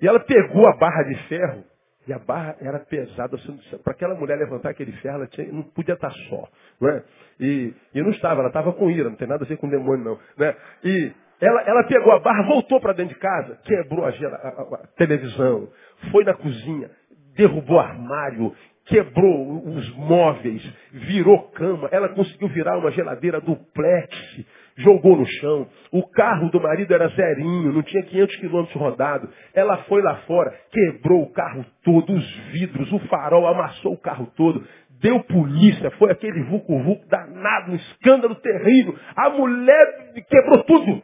[0.00, 1.64] E ela pegou a barra de ferro
[2.06, 3.36] e a barra era pesada.
[3.82, 6.48] Para aquela mulher levantar aquele ferro, ela tinha, não podia estar só.
[6.80, 7.02] Não é?
[7.38, 10.04] e, e não estava, ela estava com ira, não tem nada a ver com demônio
[10.04, 10.18] não.
[10.36, 10.54] Né?
[10.82, 14.74] E ela, ela pegou a barra, voltou para dentro de casa, quebrou a, a, a,
[14.82, 15.68] a televisão,
[16.10, 16.90] foi na cozinha,
[17.36, 18.54] derrubou armário,
[18.86, 24.44] quebrou os móveis, virou cama, ela conseguiu virar uma geladeira duplex,
[24.76, 25.66] jogou no chão.
[25.90, 29.28] O carro do marido era zerinho, não tinha 500 quilômetros rodado.
[29.54, 34.30] Ela foi lá fora, quebrou o carro todo, os vidros, o farol, amassou o carro
[34.36, 34.66] todo.
[35.00, 38.96] Deu polícia, foi aquele vucu-vucu danado, um escândalo terrível.
[39.16, 41.02] A mulher quebrou tudo.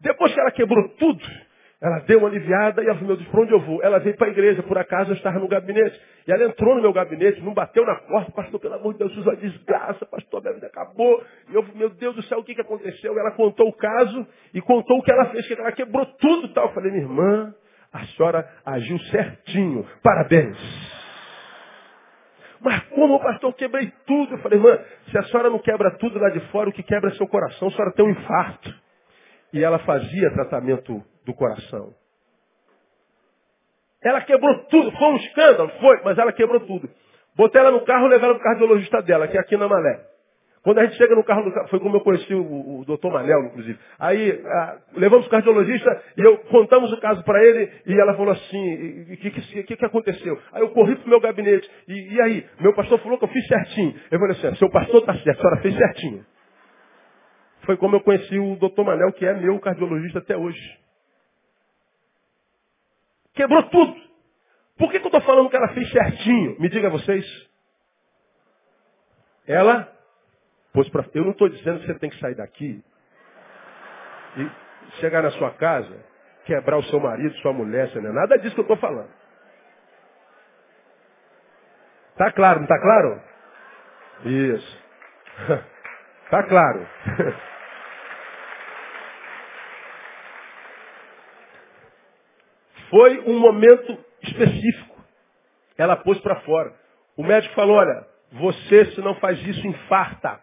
[0.00, 1.24] Depois que ela quebrou tudo,
[1.80, 3.82] ela deu uma aliviada e ela falou, meu Deus, para onde eu vou?
[3.82, 6.00] Ela veio para a igreja, por acaso eu estava no gabinete.
[6.26, 9.12] E ela entrou no meu gabinete, não bateu na porta, pastor, pelo amor de Deus,
[9.12, 11.22] isso é desgraça, pastor, minha vida acabou.
[11.50, 13.18] E eu, meu Deus do céu, o que, que aconteceu?
[13.18, 16.68] Ela contou o caso e contou o que ela fez, que ela quebrou tudo tal.
[16.68, 17.54] Eu falei, minha irmã,
[17.92, 20.56] a senhora agiu certinho, parabéns.
[22.60, 24.34] Mas como, pastor, eu quebrei tudo?
[24.34, 24.78] Eu falei, irmã,
[25.10, 27.68] se a senhora não quebra tudo lá de fora, o que quebra é seu coração,
[27.68, 28.83] a senhora tem um infarto.
[29.54, 31.94] E ela fazia tratamento do coração.
[34.02, 36.90] Ela quebrou tudo, foi um escândalo, foi, mas ela quebrou tudo.
[37.36, 39.68] Botei ela no carro e levei ela para o cardiologista dela, que é aqui na
[39.68, 40.00] Malé.
[40.64, 43.78] Quando a gente chega no carro, foi como eu conheci o, o doutor Manel, inclusive.
[43.98, 48.32] Aí a, levamos o cardiologista e eu contamos o caso para ele e ela falou
[48.32, 49.30] assim, o que,
[49.62, 50.36] que, que, aconteceu?
[50.52, 51.70] Aí eu corri para o meu gabinete.
[51.86, 52.46] E, e, aí?
[52.60, 53.94] Meu pastor falou que eu fiz certinho.
[54.10, 56.24] Eu falei assim, seu pastor está certo, a senhora fez certinho.
[57.64, 60.78] Foi como eu conheci o doutor Manel, que é meu cardiologista até hoje.
[63.34, 63.94] Quebrou tudo.
[64.76, 66.60] Por que, que eu estou falando que ela fez certinho?
[66.60, 67.24] Me diga vocês.
[69.46, 69.92] Ela
[70.72, 71.04] pôs para.
[71.14, 72.82] Eu não estou dizendo que você tem que sair daqui
[74.36, 76.04] e chegar na sua casa,
[76.44, 79.10] quebrar o seu marido, sua mulher, não é nada disso que eu estou falando.
[82.16, 83.22] Tá claro, não está claro?
[84.24, 84.84] Isso.
[86.30, 86.88] Tá claro.
[92.94, 94.94] Foi um momento específico.
[95.76, 96.72] Ela pôs para fora.
[97.16, 100.40] O médico falou, olha, você se não faz isso, infarta.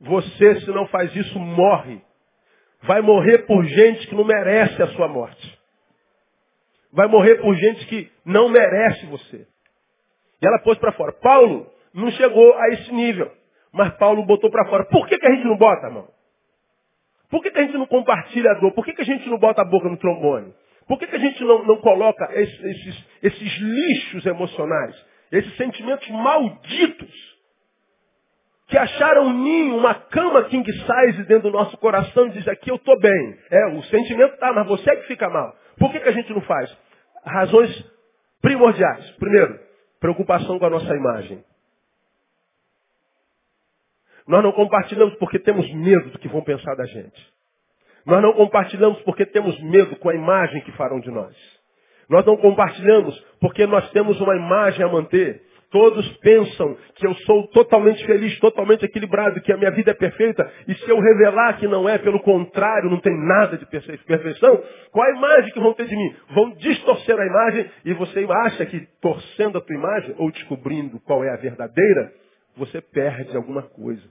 [0.00, 2.00] Você se não faz isso, morre.
[2.82, 5.58] Vai morrer por gente que não merece a sua morte.
[6.92, 9.48] Vai morrer por gente que não merece você.
[10.40, 11.10] E ela pôs para fora.
[11.14, 13.28] Paulo não chegou a esse nível.
[13.72, 14.84] Mas Paulo botou para fora.
[14.84, 16.06] Por que, que a gente não bota, irmão?
[17.28, 18.70] Por que, que a gente não compartilha a dor?
[18.70, 20.54] Por que, que a gente não bota a boca no trombone?
[20.86, 24.94] Por que, que a gente não, não coloca esses, esses, esses lixos emocionais,
[25.32, 27.36] esses sentimentos malditos,
[28.68, 32.70] que acharam um ninho, uma cama king size dentro do nosso coração e diz aqui
[32.70, 33.38] eu estou bem.
[33.50, 35.54] É, o sentimento está, mas você é que fica mal.
[35.78, 36.76] Por que, que a gente não faz?
[37.24, 37.70] Razões
[38.40, 39.10] primordiais.
[39.12, 39.58] Primeiro,
[40.00, 41.44] preocupação com a nossa imagem.
[44.26, 47.35] Nós não compartilhamos porque temos medo do que vão pensar da gente.
[48.06, 51.34] Nós não compartilhamos porque temos medo com a imagem que farão de nós.
[52.08, 55.42] Nós não compartilhamos porque nós temos uma imagem a manter.
[55.68, 60.48] Todos pensam que eu sou totalmente feliz, totalmente equilibrado, que a minha vida é perfeita.
[60.68, 65.04] E se eu revelar que não é, pelo contrário, não tem nada de perfeição, qual
[65.04, 66.14] a imagem que vão ter de mim?
[66.30, 71.24] Vão distorcer a imagem e você acha que torcendo a tua imagem ou descobrindo qual
[71.24, 72.12] é a verdadeira,
[72.56, 74.08] você perde alguma coisa.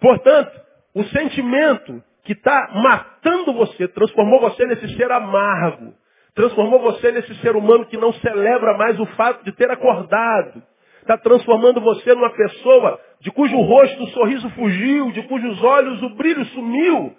[0.00, 5.92] Portanto, o sentimento que está matando você, transformou você nesse ser amargo.
[6.34, 10.62] Transformou você nesse ser humano que não celebra mais o fato de ter acordado.
[11.00, 16.10] Está transformando você numa pessoa de cujo rosto o sorriso fugiu, de cujos olhos o
[16.16, 17.14] brilho sumiu.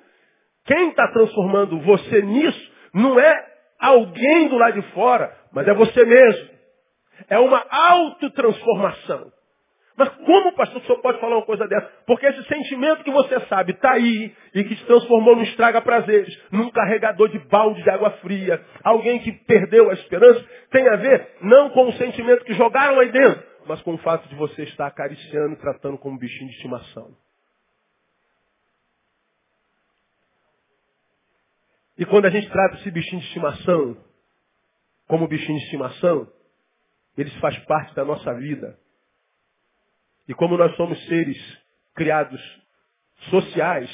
[0.66, 3.46] Quem está transformando você nisso não é
[3.80, 6.50] alguém do lado de fora, mas é você mesmo.
[7.30, 9.32] É uma autotransformação.
[9.98, 11.88] Mas como, pastor, o senhor pode falar uma coisa dessa?
[12.06, 16.70] Porque esse sentimento que você sabe está aí e que se transformou num estraga-prazeres, num
[16.70, 21.70] carregador de balde de água fria, alguém que perdeu a esperança, tem a ver não
[21.70, 25.54] com o sentimento que jogaram aí dentro, mas com o fato de você estar acariciando
[25.54, 27.16] e tratando como bichinho de estimação.
[31.98, 33.96] E quando a gente trata esse bichinho de estimação
[35.08, 36.28] como bichinho de estimação,
[37.18, 38.78] eles faz parte da nossa vida.
[40.28, 41.38] E como nós somos seres
[41.94, 42.42] criados
[43.30, 43.90] sociais,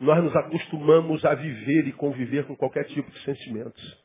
[0.00, 4.04] nós nos acostumamos a viver e conviver com qualquer tipo de sentimentos.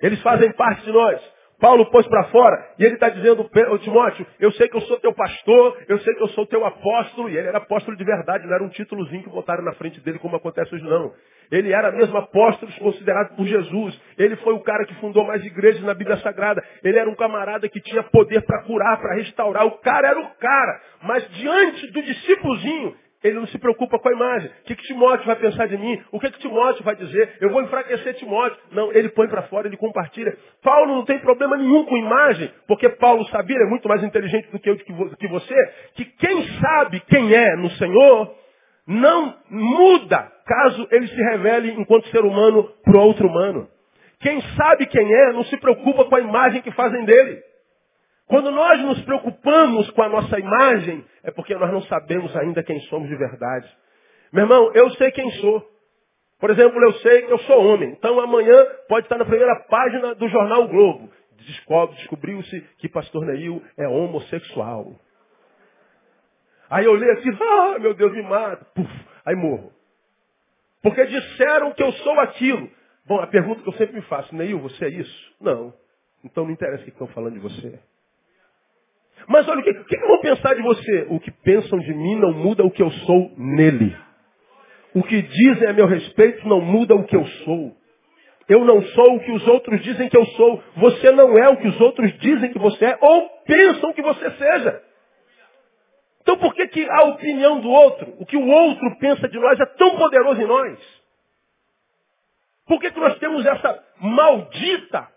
[0.00, 1.39] Eles fazem parte de nós.
[1.60, 3.48] Paulo pôs para fora e ele está dizendo,
[3.80, 7.28] Timóteo, eu sei que eu sou teu pastor, eu sei que eu sou teu apóstolo,
[7.28, 10.18] e ele era apóstolo de verdade, não era um títulozinho que botaram na frente dele
[10.18, 11.12] como acontece hoje não.
[11.50, 14.00] Ele era mesmo apóstolo considerado por Jesus.
[14.16, 16.62] Ele foi o cara que fundou mais igrejas na Bíblia Sagrada.
[16.82, 19.66] Ele era um camarada que tinha poder para curar, para restaurar.
[19.66, 20.80] O cara era o cara.
[21.02, 24.50] Mas diante do discípulozinho, ele não se preocupa com a imagem.
[24.50, 26.00] O que, que Timóteo vai pensar de mim?
[26.10, 27.36] O que, que Timóteo vai dizer?
[27.40, 28.58] Eu vou enfraquecer Timóteo.
[28.72, 30.36] Não, ele põe para fora, ele compartilha.
[30.62, 34.50] Paulo não tem problema nenhum com imagem, porque Paulo sabia, ele é muito mais inteligente
[34.50, 38.34] do que eu, do que você, que quem sabe quem é no Senhor,
[38.86, 43.68] não muda caso ele se revele enquanto ser humano para outro humano.
[44.20, 47.49] Quem sabe quem é, não se preocupa com a imagem que fazem dele.
[48.30, 52.78] Quando nós nos preocupamos com a nossa imagem, é porque nós não sabemos ainda quem
[52.82, 53.68] somos de verdade.
[54.32, 55.68] Meu irmão, eu sei quem sou.
[56.38, 57.90] Por exemplo, eu sei que eu sou homem.
[57.90, 58.54] Então amanhã
[58.88, 61.10] pode estar na primeira página do jornal o Globo.
[61.40, 64.94] Descobre, descobriu-se que pastor Neil é homossexual.
[66.70, 68.64] Aí eu leio assim, ah, meu Deus, me mata.
[68.76, 68.88] Puf,
[69.26, 69.72] aí morro.
[70.80, 72.70] Porque disseram que eu sou aquilo.
[73.04, 75.34] Bom, a pergunta que eu sempre me faço, Neil, você é isso?
[75.40, 75.74] Não.
[76.22, 77.80] Então não interessa o que estão falando de você.
[79.26, 81.06] Mas olha, o que, o que vão pensar de você?
[81.08, 83.96] O que pensam de mim não muda o que eu sou nele.
[84.94, 87.76] O que dizem a meu respeito não muda o que eu sou.
[88.48, 90.62] Eu não sou o que os outros dizem que eu sou.
[90.76, 94.30] Você não é o que os outros dizem que você é ou pensam que você
[94.32, 94.82] seja.
[96.22, 99.58] Então por que, que a opinião do outro, o que o outro pensa de nós
[99.60, 100.78] é tão poderoso em nós?
[102.66, 105.08] Por que, que nós temos essa maldita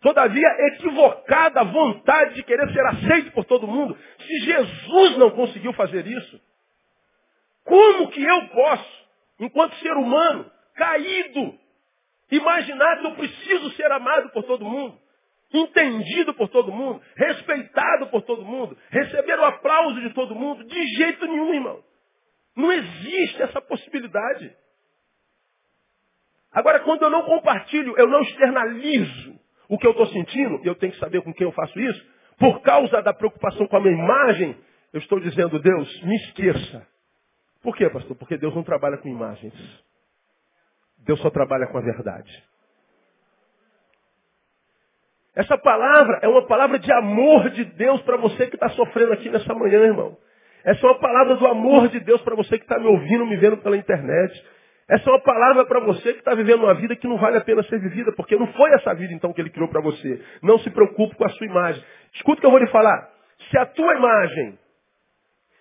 [0.00, 3.98] Todavia, equivocada vontade de querer ser aceito por todo mundo.
[4.20, 6.40] Se Jesus não conseguiu fazer isso,
[7.64, 9.08] como que eu posso,
[9.40, 11.58] enquanto ser humano, caído,
[12.30, 14.96] imaginar que eu preciso ser amado por todo mundo,
[15.52, 20.62] entendido por todo mundo, respeitado por todo mundo, receber o aplauso de todo mundo?
[20.64, 21.82] De jeito nenhum, irmão.
[22.54, 24.54] Não existe essa possibilidade.
[26.52, 29.27] Agora, quando eu não compartilho, eu não externalizo
[29.68, 32.06] o que eu estou sentindo, e eu tenho que saber com quem eu faço isso,
[32.38, 34.56] por causa da preocupação com a minha imagem,
[34.92, 36.86] eu estou dizendo, Deus, me esqueça.
[37.62, 38.16] Por quê, pastor?
[38.16, 39.52] Porque Deus não trabalha com imagens.
[40.98, 42.44] Deus só trabalha com a verdade.
[45.34, 49.28] Essa palavra é uma palavra de amor de Deus para você que está sofrendo aqui
[49.28, 50.16] nessa manhã, irmão.
[50.64, 53.36] Essa é uma palavra do amor de Deus para você que está me ouvindo, me
[53.36, 54.44] vendo pela internet.
[54.88, 57.42] Essa é uma palavra para você que está vivendo uma vida que não vale a
[57.42, 60.24] pena ser vivida, porque não foi essa vida então que ele criou para você.
[60.42, 61.84] Não se preocupe com a sua imagem.
[62.14, 63.12] Escuta o que eu vou lhe falar.
[63.50, 64.58] Se a tua imagem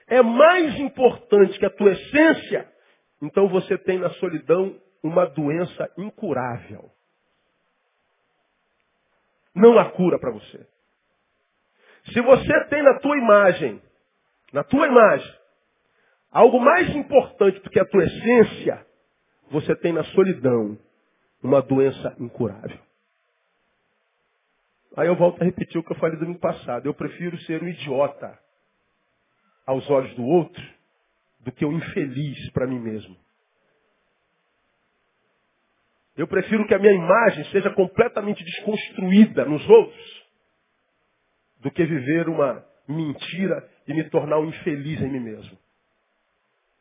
[0.08, 2.72] é mais importante que a tua essência,
[3.22, 6.90] então você tem na solidão uma doença incurável.
[9.54, 10.66] Não há cura para você.
[12.14, 13.82] Se você tem na tua imagem,
[14.54, 15.36] na tua imagem,
[16.32, 18.87] algo mais importante do que a tua essência,
[19.50, 20.78] você tem na solidão
[21.42, 22.80] uma doença incurável.
[24.96, 26.88] Aí eu volto a repetir o que eu falei domingo passado.
[26.88, 28.38] Eu prefiro ser um idiota
[29.66, 30.64] aos olhos do outro
[31.40, 33.16] do que um infeliz para mim mesmo.
[36.18, 40.28] Eu prefiro que a minha imagem seja completamente desconstruída nos outros
[41.60, 45.58] do que viver uma mentira e me tornar um infeliz em mim mesmo.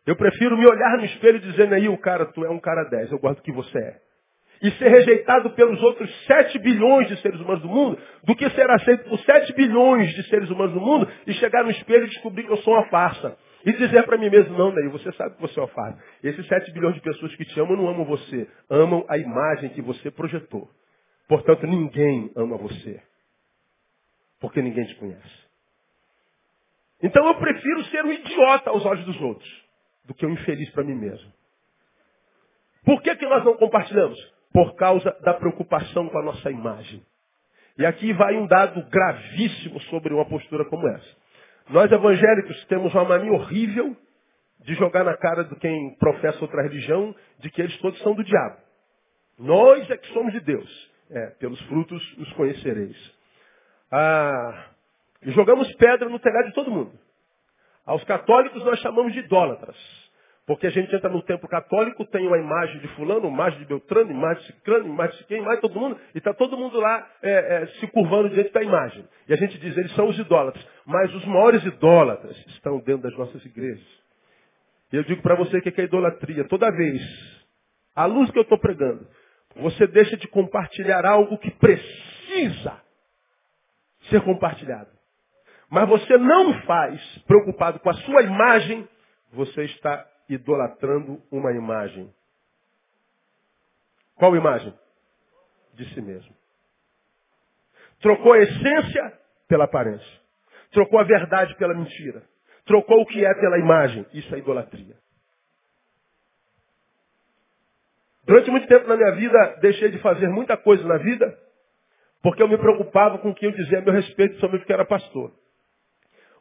[0.07, 3.11] Eu prefiro me olhar no espelho dizendo aí, o cara, tu é um cara 10,
[3.11, 4.01] eu gosto do que você é.
[4.63, 8.71] E ser rejeitado pelos outros 7 bilhões de seres humanos do mundo, do que ser
[8.71, 12.45] aceito por 7 bilhões de seres humanos do mundo e chegar no espelho e descobrir
[12.45, 13.37] que eu sou uma farsa.
[13.67, 15.99] E dizer para mim mesmo, não, Ney, você sabe que você é uma farsa.
[16.23, 19.83] Esses 7 bilhões de pessoas que te amam não amam você, amam a imagem que
[19.83, 20.71] você projetou.
[21.29, 23.03] Portanto, ninguém ama você.
[24.41, 25.47] Porque ninguém te conhece.
[27.03, 29.66] Então eu prefiro ser um idiota aos olhos dos outros
[30.07, 31.33] do que um infeliz para mim mesmo.
[32.85, 34.19] Por que, que nós não compartilhamos?
[34.53, 37.05] Por causa da preocupação com a nossa imagem.
[37.79, 41.17] E aqui vai um dado gravíssimo sobre uma postura como essa.
[41.69, 43.97] Nós evangélicos temos uma mania horrível
[44.61, 48.25] de jogar na cara de quem professa outra religião de que eles todos são do
[48.25, 48.57] diabo.
[49.39, 50.97] Nós é que somos de Deus.
[51.09, 52.97] É, pelos frutos os conhecereis.
[53.93, 54.71] Ah,
[55.23, 56.99] jogamos pedra no telhado de todo mundo.
[57.85, 59.77] Aos católicos nós chamamos de idólatras.
[60.47, 64.13] Porque a gente entra no templo católico, tem uma imagem de fulano, imagem de Beltrano,
[64.13, 67.05] imagem de Ciclano, imagem de quem, imagem de todo mundo, e está todo mundo lá
[67.21, 69.05] é, é, se curvando diante da imagem.
[69.29, 70.65] E a gente diz, eles são os idólatras.
[70.87, 73.85] Mas os maiores idólatras estão dentro das nossas igrejas.
[74.93, 76.45] E eu digo para você que é idolatria.
[76.45, 77.03] Toda vez,
[77.97, 79.05] à luz que eu estou pregando,
[79.57, 82.81] você deixa de compartilhar algo que precisa
[84.09, 84.91] ser compartilhado.
[85.69, 88.89] Mas você não faz preocupado com a sua imagem,
[89.33, 92.13] você está idolatrando uma imagem.
[94.15, 94.75] Qual imagem?
[95.75, 96.35] De si mesmo.
[98.01, 100.21] Trocou a essência pela aparência.
[100.71, 102.23] Trocou a verdade pela mentira.
[102.65, 104.07] Trocou o que é pela imagem.
[104.13, 104.97] Isso é idolatria.
[108.25, 111.39] Durante muito tempo na minha vida, deixei de fazer muita coisa na vida,
[112.21, 114.85] porque eu me preocupava com o que eu dizia a meu respeito, somente porque era
[114.85, 115.33] pastor.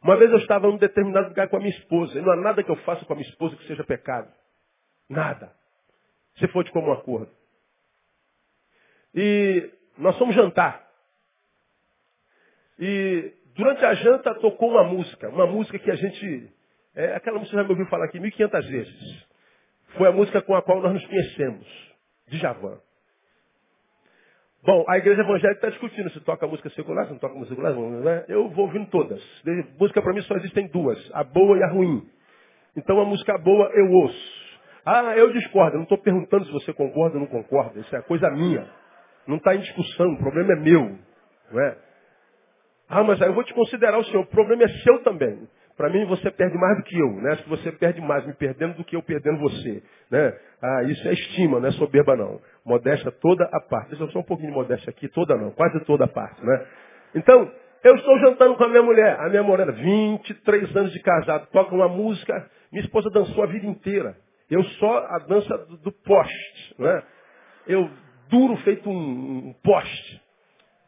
[0.06, 2.36] Uma vez eu estava em um determinado lugar com a minha esposa, e não há
[2.36, 4.32] nada que eu faça com a minha esposa que seja pecado.
[5.08, 5.52] Nada.
[6.38, 7.28] Se for de comum acordo.
[9.12, 10.88] E nós fomos jantar.
[12.78, 16.52] E durante a janta tocou uma música, uma música que a gente.
[16.94, 19.26] É, aquela música já me ouviu falar aqui 1.500 vezes.
[19.98, 21.66] Foi a música com a qual nós nos conhecemos,
[22.28, 22.80] de Javan.
[24.64, 27.74] Bom, a igreja evangélica está discutindo se toca música secular, se não toca música secular.
[27.74, 28.24] Né?
[28.28, 29.22] Eu vou ouvindo todas.
[29.78, 32.08] Música para mim só existem duas, a boa e a ruim.
[32.76, 34.46] Então a música boa eu ouço.
[34.84, 35.76] Ah, eu discordo.
[35.76, 37.80] Não estou perguntando se você concorda ou não concorda.
[37.80, 38.68] Isso é coisa minha.
[39.26, 40.12] Não está em discussão.
[40.12, 40.96] O problema é meu.
[41.50, 41.76] Não é?
[42.88, 44.22] Ah, mas aí eu vou te considerar o senhor.
[44.22, 45.48] O problema é seu também.
[45.76, 47.12] Para mim, você perde mais do que eu.
[47.20, 47.32] Né?
[47.32, 49.82] Acho que você perde mais me perdendo do que eu perdendo você.
[50.10, 50.38] Né?
[50.62, 52.40] Ah, isso é estima, não é soberba não.
[52.64, 53.90] Modéstia toda a parte.
[53.90, 56.42] Deixa eu só um pouquinho de modéstia aqui, toda não, quase toda a parte.
[56.44, 56.66] Né?
[57.14, 57.52] Então,
[57.84, 59.20] eu estou jantando com a minha mulher.
[59.20, 62.50] A minha mulher, 23 anos de casado, toca uma música.
[62.72, 64.16] Minha esposa dançou a vida inteira.
[64.50, 66.74] Eu só a dança do, do poste.
[66.78, 67.02] Né?
[67.66, 67.90] Eu
[68.30, 70.22] duro feito um, um poste.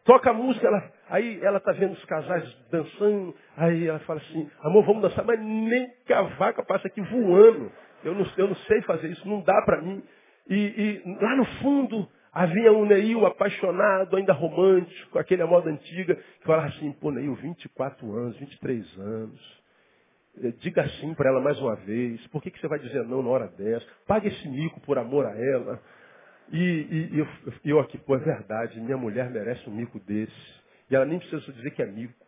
[0.05, 4.51] Toca a música, ela, aí ela está vendo os casais dançando, aí ela fala assim,
[4.63, 7.71] amor, vamos dançar, mas nem que a vaca passa aqui voando.
[8.05, 10.03] Eu não, eu não sei fazer isso, não dá para mim.
[10.49, 10.57] E,
[11.05, 16.47] e, lá no fundo havia um Neil apaixonado, ainda romântico, aquele amor da antiga, que
[16.47, 19.59] falava assim, pô, Neil, 24 anos, 23 anos.
[20.43, 22.25] Eh, diga sim para ela mais uma vez.
[22.29, 23.87] Por que, que você vai dizer não na hora dessa?
[24.07, 25.81] Pague esse mico por amor a ela.
[26.51, 26.59] E,
[27.13, 27.27] e, eu,
[27.65, 30.58] eu, aqui, pô, é verdade, minha mulher merece um mico desse.
[30.91, 32.27] E ela nem precisa dizer que é mico.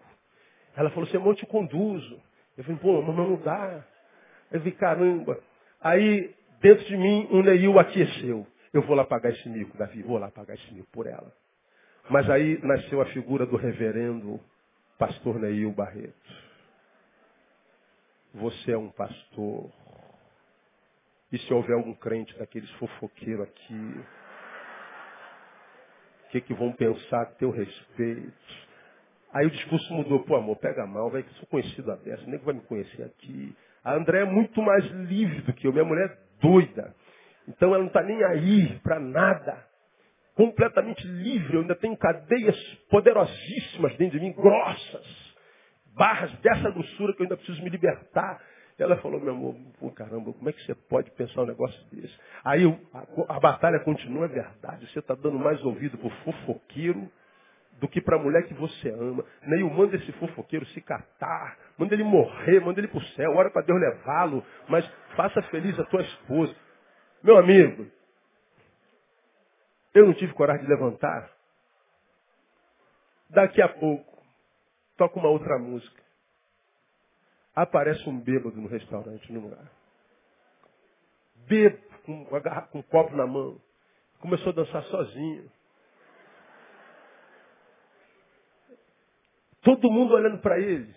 [0.77, 2.21] Ela falou assim, eu te conduzo.
[2.57, 3.85] Eu falei, pô, mas não dá.
[4.53, 5.41] Eu falei, caramba.
[5.81, 8.47] Aí, dentro de mim, um Neil aqueceu.
[8.73, 11.33] Eu vou lá pagar esse mico, Davi, vou lá pagar esse mico por ela.
[12.09, 14.41] Mas aí nasceu a figura do reverendo
[14.99, 16.15] pastor Neil Barreto.
[18.35, 19.71] Você é um pastor
[21.33, 24.01] e se houver algum crente daqueles fofoqueiros aqui,
[26.31, 28.33] o que, que vão pensar a teu respeito?
[29.35, 32.39] Aí o discurso mudou, pô amor, pega mal, vai que sou conhecido a dessa, nem
[32.39, 33.53] que vai me conhecer aqui.
[33.83, 36.95] A André é muito mais livre do que eu, minha mulher é doida.
[37.49, 39.66] Então ela não está nem aí para nada.
[40.37, 42.57] Completamente livre, eu ainda tenho cadeias
[42.89, 45.35] poderosíssimas dentro de mim, grossas.
[45.97, 48.41] Barras dessa grossura que eu ainda preciso me libertar.
[48.83, 52.18] Ela falou, meu amor, pô, caramba, como é que você pode pensar um negócio desse?
[52.43, 52.64] Aí
[52.95, 54.91] a, a batalha continua, é verdade.
[54.91, 57.11] Você está dando mais ouvido para o fofoqueiro
[57.78, 59.22] do que para a mulher que você ama.
[59.43, 63.37] Nem o manda esse fofoqueiro se catar, manda ele morrer, manda ele para o céu,
[63.37, 66.55] ora para Deus levá-lo, mas faça feliz a tua esposa.
[67.22, 67.87] Meu amigo,
[69.95, 71.31] eu não tive coragem de levantar.
[73.28, 74.24] Daqui a pouco,
[74.97, 76.01] toca uma outra música.
[77.55, 79.70] Aparece um bêbado no restaurante, no lugar.
[81.46, 83.61] Bêbado, com, com um copo na mão.
[84.20, 85.51] Começou a dançar sozinho.
[89.62, 90.94] Todo mundo olhando para ele.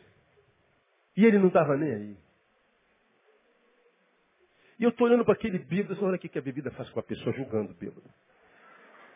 [1.16, 2.18] E ele não estava nem aí.
[4.80, 7.04] E eu estou olhando para aquele bêbado, olha o que a bebida faz com a
[7.04, 8.04] pessoa, julgando o bêbado.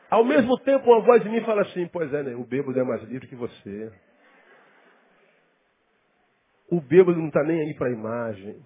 [0.10, 2.84] Ao mesmo tempo, uma voz de mim fala assim, pois é, né, o bêbado é
[2.84, 3.92] mais livre que você.
[6.70, 8.64] O bêbado não está nem aí para a imagem.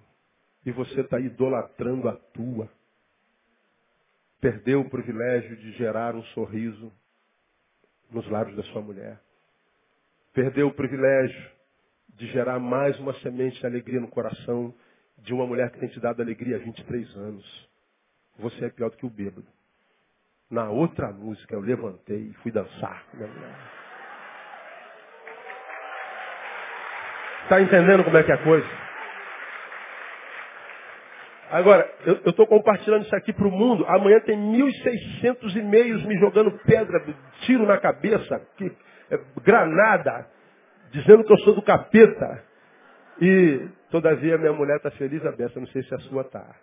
[0.64, 2.68] E você está idolatrando a tua.
[4.40, 6.92] Perdeu o privilégio de gerar um sorriso
[8.10, 9.20] nos lábios da sua mulher.
[10.32, 11.50] Perdeu o privilégio
[12.14, 14.74] de gerar mais uma semente de alegria no coração
[15.18, 17.70] de uma mulher que tem te dado alegria há 23 anos.
[18.38, 19.46] Você é pior do que o bêbado.
[20.50, 23.06] Na outra música eu levantei e fui dançar.
[23.14, 23.81] Minha mulher.
[27.44, 28.82] Está entendendo como é que é a coisa?
[31.50, 33.84] Agora, eu estou compartilhando isso aqui para o mundo.
[33.86, 37.04] Amanhã tem 1.600 e-mails me jogando pedra,
[37.42, 38.72] tiro na cabeça, que,
[39.10, 40.26] é, granada,
[40.90, 42.42] dizendo que eu sou do capeta.
[43.20, 45.60] E, todavia, minha mulher está feliz a beça.
[45.60, 46.56] Não sei se a sua está.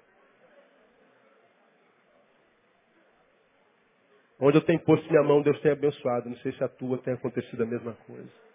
[4.40, 6.30] Onde eu tenho posto minha mão, Deus tem abençoado.
[6.30, 8.49] Não sei se a tua tem acontecido a mesma coisa.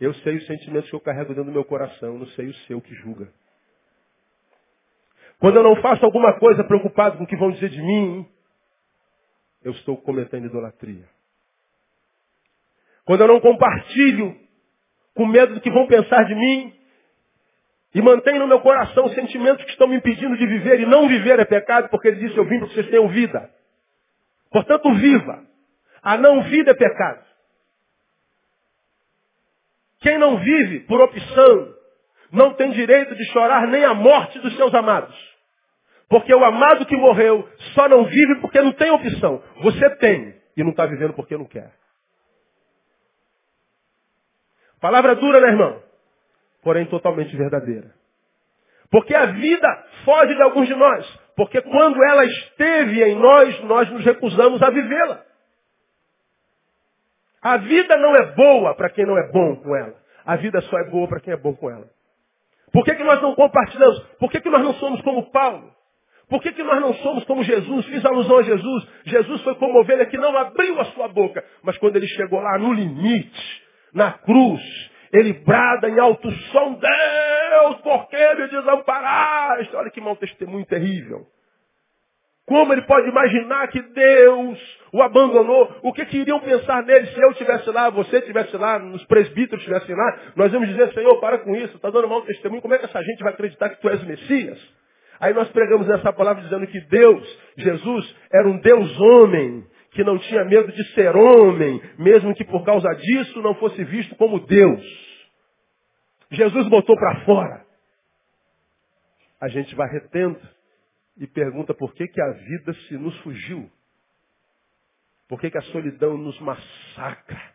[0.00, 2.80] Eu sei os sentimentos que eu carrego dentro do meu coração, não sei o seu
[2.80, 3.28] que julga.
[5.38, 8.26] Quando eu não faço alguma coisa preocupado com o que vão dizer de mim,
[9.62, 11.08] eu estou cometendo idolatria.
[13.04, 14.36] Quando eu não compartilho
[15.14, 16.74] com medo do que vão pensar de mim,
[17.94, 21.38] e mantenho no meu coração sentimentos que estão me impedindo de viver, e não viver
[21.38, 23.48] é pecado, porque ele disse, eu vim para que vocês tenham vida.
[24.50, 25.44] Portanto, viva.
[26.02, 27.24] A não vida é pecado.
[30.04, 31.74] Quem não vive por opção,
[32.30, 35.16] não tem direito de chorar nem a morte dos seus amados.
[36.10, 39.42] Porque o amado que morreu só não vive porque não tem opção.
[39.62, 41.72] Você tem e não está vivendo porque não quer.
[44.78, 45.82] Palavra dura, né, irmão?
[46.62, 47.90] Porém totalmente verdadeira.
[48.90, 51.20] Porque a vida foge de alguns de nós.
[51.34, 55.24] Porque quando ela esteve em nós, nós nos recusamos a vivê-la.
[57.44, 59.94] A vida não é boa para quem não é bom com ela.
[60.24, 61.86] A vida só é boa para quem é bom com ela.
[62.72, 63.98] Por que, que nós não compartilhamos?
[64.18, 65.70] Por que, que nós não somos como Paulo?
[66.26, 67.84] Por que, que nós não somos como Jesus?
[67.84, 68.88] Fiz alusão a Jesus.
[69.04, 71.44] Jesus foi como ovelha que não abriu a sua boca.
[71.62, 74.62] Mas quando ele chegou lá no limite, na cruz,
[75.12, 79.76] ele brada em alto som, Deus, por que me desamparaste?
[79.76, 81.26] Olha que mau testemunho terrível.
[82.46, 85.76] Como ele pode imaginar que Deus o abandonou?
[85.82, 89.58] O que, que iriam pensar nele se eu estivesse lá, você estivesse lá, os presbíteros
[89.58, 90.20] estivessem lá?
[90.36, 93.02] Nós vamos dizer, Senhor, para com isso, está dando mau testemunho, como é que essa
[93.02, 94.74] gente vai acreditar que tu és o Messias?
[95.18, 100.16] Aí nós pregamos essa palavra dizendo que Deus, Jesus, era um Deus homem, que não
[100.16, 104.80] tinha medo de ser homem, mesmo que por causa disso não fosse visto como Deus.
[106.30, 107.64] Jesus botou para fora.
[109.40, 110.38] A gente vai retendo
[111.18, 113.68] e pergunta por que, que a vida se nos fugiu.
[115.28, 117.54] Por que, que a solidão nos massacra?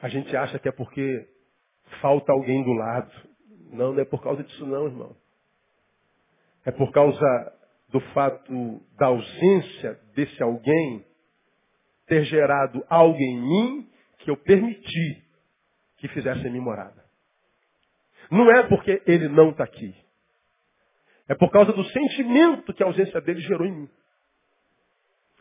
[0.00, 1.28] A gente acha que é porque
[2.00, 3.12] falta alguém do lado.
[3.70, 5.16] Não, não é por causa disso não, irmão.
[6.64, 7.52] É por causa
[7.88, 11.04] do fato da ausência desse alguém
[12.06, 15.24] ter gerado algo em mim que eu permiti
[15.98, 17.04] que fizesse em mim morada.
[18.30, 19.94] Não é porque ele não está aqui.
[21.28, 23.90] É por causa do sentimento que a ausência dele gerou em mim.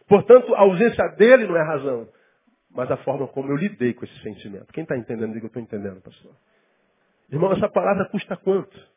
[0.08, 2.08] Portanto, a ausência dele não é razão,
[2.72, 4.74] mas a forma como eu lidei com esse sentimento.
[4.74, 6.34] Quem está entendendo o que eu estou entendendo, pastor?
[7.32, 8.94] Irmão, essa palavra custa quanto?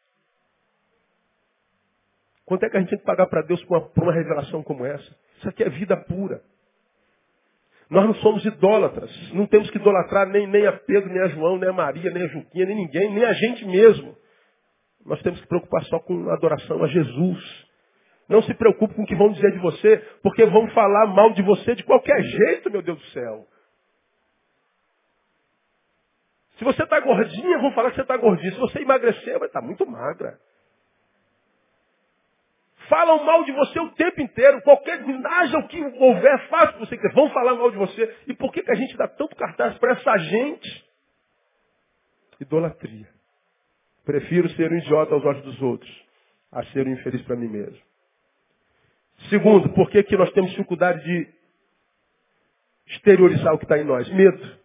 [2.45, 4.63] Quanto é que a gente tem que pagar para Deus por uma, por uma revelação
[4.63, 5.17] como essa?
[5.39, 6.43] Isso aqui é vida pura.
[7.91, 9.11] Nós não somos idólatras.
[9.33, 12.23] Não temos que idolatrar nem, nem a Pedro, nem a João, nem a Maria, nem
[12.23, 14.17] a Juquinha, nem ninguém, nem a gente mesmo.
[15.05, 17.66] Nós temos que preocupar só com a adoração a Jesus.
[18.29, 21.43] Não se preocupe com o que vão dizer de você, porque vão falar mal de
[21.43, 23.47] você de qualquer jeito, meu Deus do céu.
[26.59, 28.53] Se você está gordinha, vão falar que você está gordinha.
[28.53, 30.39] Se você emagrecer, vai estar tá muito magra.
[32.89, 34.63] Falam mal de você o tempo inteiro.
[34.63, 37.13] Qualquer haja o que houver, faça o que você quiser.
[37.15, 38.17] Vão falar mal de você.
[38.27, 40.87] E por que, que a gente dá tanto cartaz para essa gente?
[42.41, 43.09] Idolatria.
[44.05, 46.07] Prefiro ser um idiota aos olhos dos outros,
[46.53, 47.83] a ser um infeliz para mim mesmo.
[49.29, 51.29] Segundo, por que, que nós temos dificuldade de
[52.87, 54.09] exteriorizar o que está em nós?
[54.11, 54.59] Medo.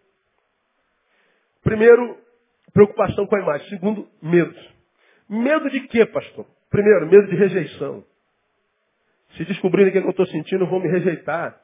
[1.64, 2.18] Primeiro,
[2.74, 3.70] preocupação com a imagem.
[3.70, 4.56] Segundo, medo.
[5.30, 6.46] Medo de quê, pastor?
[6.70, 8.06] Primeiro, medo de rejeição.
[9.36, 11.60] Se descobrirem o que eu estou sentindo, vão me rejeitar.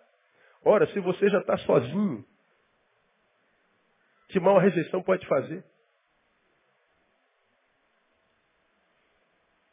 [0.63, 2.25] Ora, se você já está sozinho,
[4.29, 5.63] que mal a rejeição pode fazer?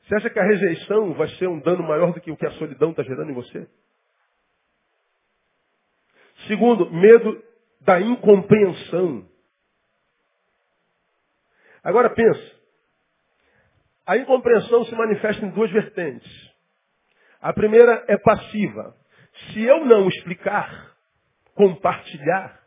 [0.05, 2.53] Você acha que a rejeição vai ser um dano maior do que o que a
[2.53, 3.67] solidão está gerando em você?
[6.47, 7.43] Segundo, medo
[7.81, 9.27] da incompreensão.
[11.83, 12.55] Agora pensa.
[14.07, 16.55] A incompreensão se manifesta em duas vertentes.
[17.41, 18.95] A primeira é passiva.
[19.53, 20.95] Se eu não explicar,
[21.55, 22.63] compartilhar,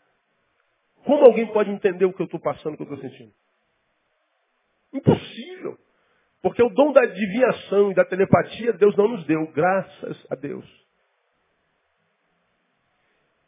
[1.05, 3.33] como alguém pode entender o que eu estou passando, o que eu estou sentindo?
[4.91, 5.46] Impossível.
[6.41, 10.65] Porque o dom da adivinhação e da telepatia Deus não nos deu, graças a Deus.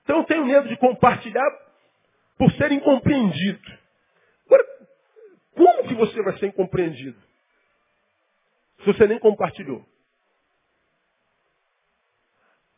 [0.04, 1.50] Então eu tenho medo de compartilhar
[2.38, 3.80] por ser incompreendido.
[4.48, 4.66] Agora,
[5.56, 7.20] como que você vai ser incompreendido?
[8.80, 9.86] Se você nem compartilhou.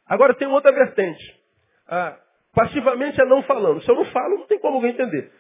[0.06, 1.40] Agora tem outra vertente.
[1.88, 2.20] Ah,
[2.54, 3.82] passivamente é não falando.
[3.82, 5.32] Se eu não falo, não tem como alguém entender.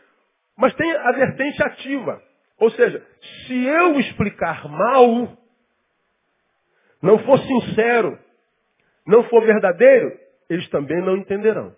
[0.55, 2.23] Mas tem a vertente ativa.
[2.61, 3.03] Ou seja,
[3.47, 5.35] se eu explicar mal,
[7.01, 8.19] não for sincero,
[9.03, 10.15] não for verdadeiro,
[10.47, 11.75] eles também não entenderão.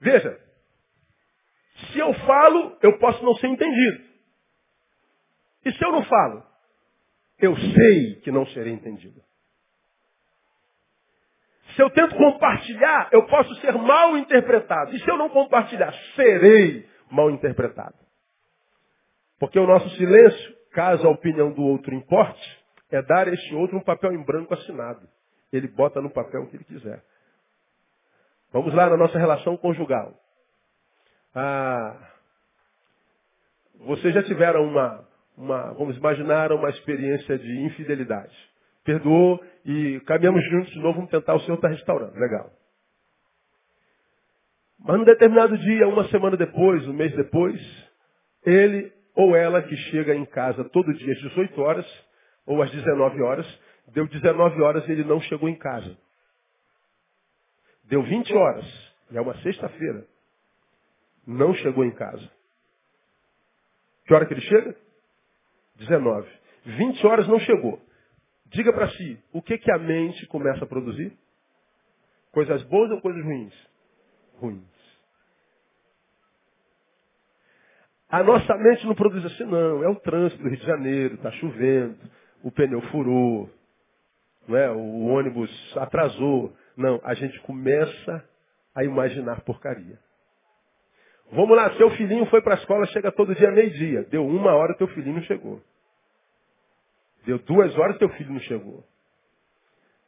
[0.00, 0.40] Veja,
[1.90, 4.04] se eu falo, eu posso não ser entendido.
[5.64, 6.46] E se eu não falo?
[7.40, 9.20] Eu sei que não serei entendido.
[11.74, 14.94] Se eu tento compartilhar, eu posso ser mal interpretado.
[14.94, 17.94] E se eu não compartilhar, serei mal interpretado.
[19.38, 23.76] Porque o nosso silêncio, caso a opinião do outro importe, é dar a este outro
[23.76, 25.06] um papel em branco assinado.
[25.52, 27.02] Ele bota no papel o que ele quiser.
[28.52, 30.14] Vamos lá na nossa relação conjugal.
[31.34, 32.10] Ah,
[33.80, 38.34] vocês já tiveram uma, uma, vamos imaginar, uma experiência de infidelidade.
[38.84, 42.18] Perdoou e caminhamos juntos de novo, vamos tentar, o Senhor está restaurando.
[42.18, 42.50] Legal.
[44.86, 47.60] Mas num determinado dia, uma semana depois, um mês depois,
[48.44, 52.06] ele ou ela que chega em casa todo dia às 18 horas,
[52.46, 55.98] ou às 19 horas, deu 19 horas e ele não chegou em casa.
[57.84, 60.06] Deu 20 horas, e é uma sexta-feira,
[61.26, 62.30] não chegou em casa.
[64.06, 64.76] Que hora que ele chega?
[65.76, 66.30] 19.
[66.64, 67.82] 20 horas não chegou.
[68.46, 71.12] Diga para si, o que, que a mente começa a produzir?
[72.30, 73.54] Coisas boas ou coisas ruins?
[74.38, 74.75] Ruins.
[78.08, 79.82] A nossa mente não produz assim, não.
[79.82, 81.96] É o trânsito do Rio de Janeiro, está chovendo,
[82.42, 83.50] o pneu furou,
[84.46, 84.70] não é?
[84.70, 86.52] o ônibus atrasou.
[86.76, 88.24] Não, a gente começa
[88.74, 89.98] a imaginar porcaria.
[91.32, 94.04] Vamos lá, seu filhinho foi para a escola, chega todo dia meio-dia.
[94.04, 95.60] Deu uma hora, teu filhinho não chegou.
[97.24, 98.84] Deu duas horas, teu filho não chegou.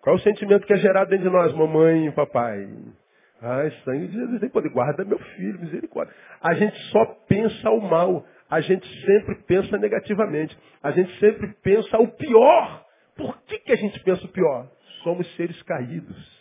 [0.01, 2.69] Qual é o sentimento que é gerado dentro de nós, mamãe e papai?
[3.41, 4.71] Ai, sangue de Jesus tem poder.
[4.71, 6.15] Guarda meu filho, misericórdia.
[6.41, 8.27] A gente só pensa o mal.
[8.51, 10.59] A gente sempre pensa negativamente.
[10.83, 12.85] A gente sempre pensa o pior.
[13.17, 14.69] Por que, que a gente pensa o pior?
[15.05, 16.39] Somos seres caídos.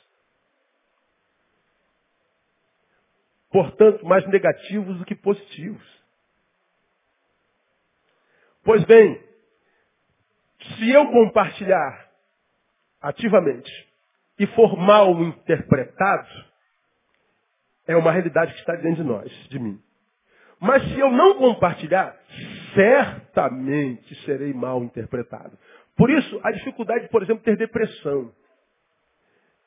[3.52, 5.98] Portanto, mais negativos do que positivos.
[8.64, 9.24] Pois bem,
[10.60, 12.12] se eu compartilhar
[13.02, 13.72] ativamente
[14.38, 16.47] e for mal interpretado,
[17.88, 19.80] é uma realidade que está dentro de nós, de mim.
[20.60, 22.16] Mas se eu não compartilhar,
[22.74, 25.58] certamente serei mal interpretado.
[25.96, 28.32] Por isso, a dificuldade, por exemplo, de ter depressão.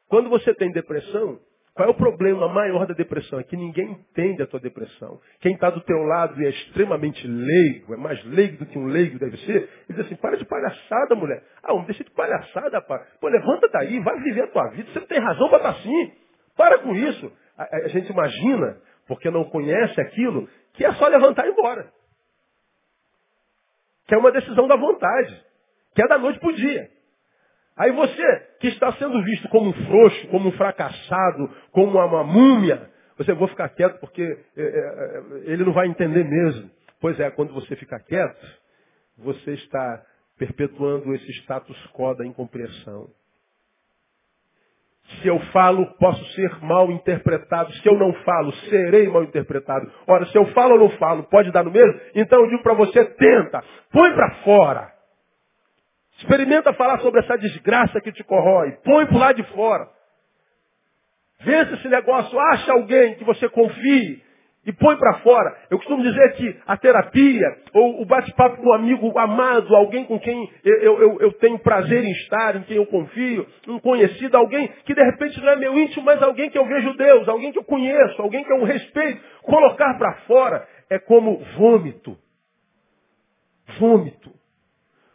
[0.09, 1.39] Quando você tem depressão,
[1.75, 3.39] qual é o problema maior da depressão?
[3.39, 5.21] É que ninguém entende a tua depressão.
[5.41, 8.87] Quem está do teu lado e é extremamente leigo, é mais leigo do que um
[8.87, 11.43] leigo deve ser, ele diz assim, para de palhaçada, mulher.
[11.62, 12.99] Ah, não deixa de palhaçada, pá.
[13.21, 14.91] Pô, levanta daí, vai viver a tua vida.
[14.93, 16.12] Você não tem razão para estar assim.
[16.57, 17.33] Para com isso.
[17.61, 21.92] A, a gente imagina, porque não conhece aquilo, que é só levantar e ir embora.
[24.06, 25.44] Que é uma decisão da vontade.
[25.94, 26.90] Que é da noite para o dia.
[27.76, 32.90] Aí você, que está sendo visto como um frouxo, como um fracassado, como uma, múmia,
[33.16, 36.70] você, vou ficar quieto porque é, é, é, ele não vai entender mesmo.
[37.00, 38.61] Pois é, quando você fica quieto,
[39.18, 40.04] você está
[40.38, 43.11] perpetuando esse status quo da incompreensão.
[45.20, 47.72] Se eu falo, posso ser mal interpretado.
[47.74, 49.90] Se eu não falo, serei mal interpretado.
[50.06, 52.00] Ora, se eu falo ou não falo, pode dar no mesmo?
[52.14, 54.92] Então eu digo para você, tenta, põe para fora.
[56.18, 58.72] Experimenta falar sobre essa desgraça que te corrói.
[58.84, 59.88] Põe para lado de fora.
[61.40, 64.22] Vence esse negócio, acha alguém que você confie
[64.64, 65.56] e põe para fora.
[65.70, 70.18] Eu costumo dizer que a terapia, ou o bate-papo com um amigo amado, alguém com
[70.18, 74.68] quem eu, eu, eu, tenho prazer em estar, em quem eu confio, um conhecido, alguém
[74.84, 77.58] que de repente não é meu íntimo, mas alguém que eu vejo Deus, alguém que
[77.58, 82.16] eu conheço, alguém que eu respeito, colocar para fora é como vômito.
[83.78, 84.30] Vômito.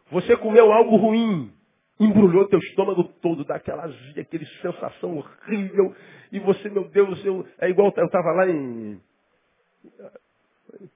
[0.09, 1.51] Você comeu algo ruim,
[1.99, 5.93] embrulhou teu estômago todo, dá aquela azia, aquela sensação horrível,
[6.31, 8.99] e você, meu Deus, eu, é igual eu estava lá em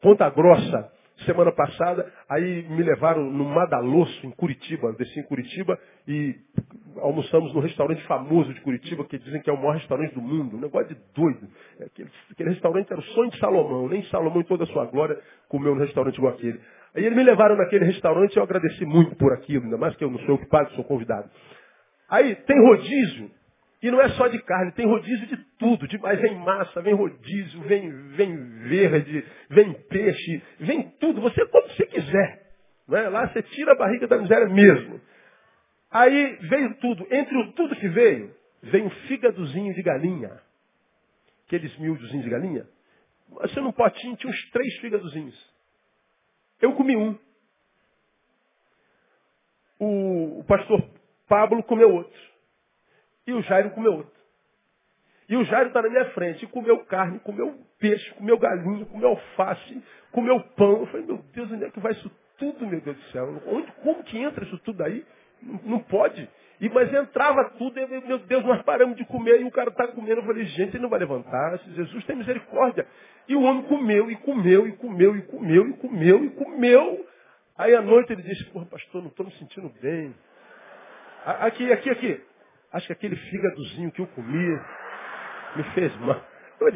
[0.01, 0.91] Ponta Grossa,
[1.25, 5.77] semana passada, aí me levaram no Madalosso, em Curitiba, desci em Curitiba
[6.07, 6.35] e
[6.97, 10.57] almoçamos no restaurante famoso de Curitiba, que dizem que é o maior restaurante do mundo,
[10.57, 11.47] um negócio de doido.
[11.79, 14.85] É aquele, aquele restaurante era o sonho de Salomão, nem Salomão em toda a sua
[14.85, 16.59] glória comeu no restaurante igual aquele.
[16.95, 20.03] Aí eles me levaram naquele restaurante e eu agradeci muito por aquilo, ainda mais que
[20.03, 21.29] eu não sou ocupado, sou convidado.
[22.09, 23.31] Aí tem rodízio,
[23.81, 25.87] e não é só de carne, tem rodízio de tudo.
[25.87, 28.35] De, mas vem massa, vem rodízio, vem, vem
[28.67, 31.21] verde, vem peixe, vem tudo.
[31.21, 32.49] Você como você quiser.
[32.87, 33.07] Não é?
[33.07, 34.99] Lá você tira a barriga da miséria mesmo.
[35.89, 37.07] Aí veio tudo.
[37.09, 40.41] Entre o tudo que veio, vem um fígadozinho de galinha.
[41.47, 42.67] Aqueles miúdozinhos de galinha.
[43.29, 45.53] Você num potinho tinha uns três fígadozinhos.
[46.61, 47.17] Eu comi um.
[49.79, 50.83] O pastor
[51.29, 52.28] Pablo comeu outro.
[53.29, 54.19] E o Jairo comeu outro.
[55.29, 59.09] E o Jairo está na minha frente, e comeu carne, comeu peixe, comeu galinha, comeu
[59.09, 60.79] alface, comeu pão.
[60.79, 62.09] Eu falei, meu Deus, onde é que vai isso
[62.39, 63.39] tudo, meu Deus do céu?
[63.45, 65.05] Onde, como que entra isso tudo aí?
[65.43, 66.27] Não, não pode.
[66.59, 69.87] E, mas entrava tudo, e, meu Deus, nós paramos de comer, e o cara está
[69.89, 70.21] comendo.
[70.21, 72.87] Eu falei, gente, ele não vai levantar, Jesus tem misericórdia.
[73.27, 77.07] E o homem comeu, e comeu, e comeu, e comeu, e comeu, e comeu.
[77.55, 80.15] Aí à noite ele disse, porra, pastor, não estou me sentindo bem.
[81.23, 82.28] Aqui, aqui, aqui.
[82.71, 84.65] Acho que aquele fígadozinho que eu comia
[85.55, 86.21] me fez mal.
[86.59, 86.71] Eu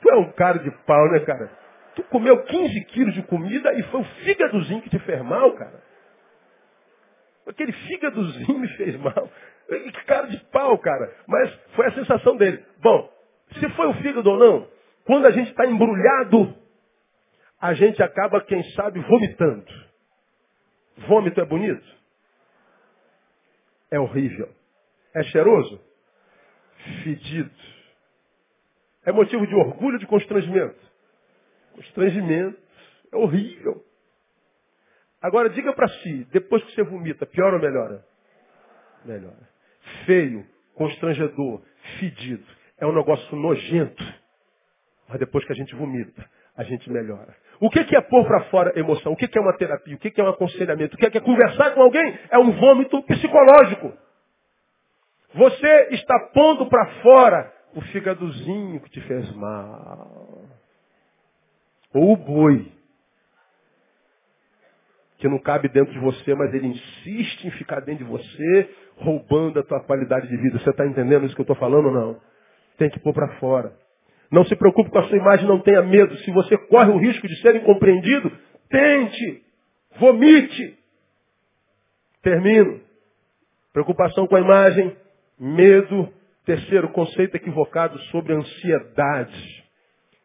[0.00, 1.50] tu é um cara de pau, né, cara?
[1.94, 5.82] Tu comeu 15 quilos de comida e foi o fígadozinho que te fez mal, cara.
[7.46, 9.30] Aquele fígadozinho me fez mal.
[9.68, 11.14] Que cara de pau, cara.
[11.26, 12.64] Mas foi a sensação dele.
[12.78, 13.12] Bom,
[13.58, 14.68] se foi o fígado ou não,
[15.04, 16.54] quando a gente está embrulhado,
[17.60, 19.66] a gente acaba, quem sabe, vomitando.
[21.06, 21.86] Vômito é bonito?
[23.90, 24.57] É horrível.
[25.14, 25.80] É cheiroso?
[27.02, 27.50] Fedido.
[29.04, 30.78] É motivo de orgulho de constrangimento?
[31.74, 32.58] Constrangimento.
[33.12, 33.84] É horrível.
[35.20, 38.04] Agora diga para si, depois que você vomita, pior ou melhora?
[39.04, 39.48] Melhora.
[40.04, 41.62] Feio, constrangedor,
[41.98, 42.44] fedido.
[42.78, 44.04] É um negócio nojento.
[45.08, 46.24] Mas depois que a gente vomita,
[46.56, 47.34] a gente melhora.
[47.60, 49.12] O que é pôr para fora emoção?
[49.12, 49.96] O que é uma terapia?
[49.96, 50.94] O que é um aconselhamento?
[50.94, 52.18] O que é conversar com alguém?
[52.30, 53.92] É um vômito psicológico.
[55.34, 60.44] Você está pondo para fora o fígadozinho que te fez mal.
[61.94, 62.72] Ou o boi
[65.18, 69.58] que não cabe dentro de você, mas ele insiste em ficar dentro de você, roubando
[69.58, 70.58] a tua qualidade de vida.
[70.60, 72.20] Você está entendendo isso que eu estou falando ou não?
[72.78, 73.72] Tem que pôr para fora.
[74.30, 76.16] Não se preocupe com a sua imagem, não tenha medo.
[76.18, 78.30] Se você corre o risco de ser incompreendido,
[78.70, 79.42] tente,
[79.98, 80.78] vomite.
[82.22, 82.80] Termino.
[83.72, 84.96] Preocupação com a imagem,
[85.38, 86.12] medo.
[86.44, 89.64] Terceiro, conceito equivocado sobre ansiedade.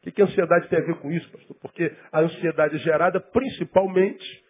[0.05, 1.55] O que, a ansiedade tem a ver com isso, pastor?
[1.61, 4.43] Porque a ansiedade é gerada principalmente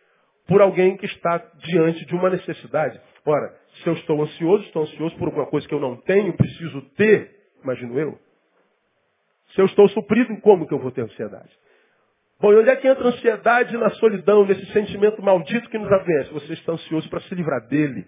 [0.48, 3.00] por alguém que está diante de uma necessidade.
[3.26, 6.82] Ora, se eu estou ansioso, estou ansioso por alguma coisa que eu não tenho, preciso
[6.96, 7.32] ter,
[7.64, 8.20] imagino eu.
[9.54, 11.50] Se eu estou suprido, como que eu vou ter ansiedade?
[12.40, 15.92] Bom, e onde é que entra a ansiedade na solidão, nesse sentimento maldito que nos
[15.92, 16.34] avence?
[16.34, 18.06] Você está ansioso para se livrar dele.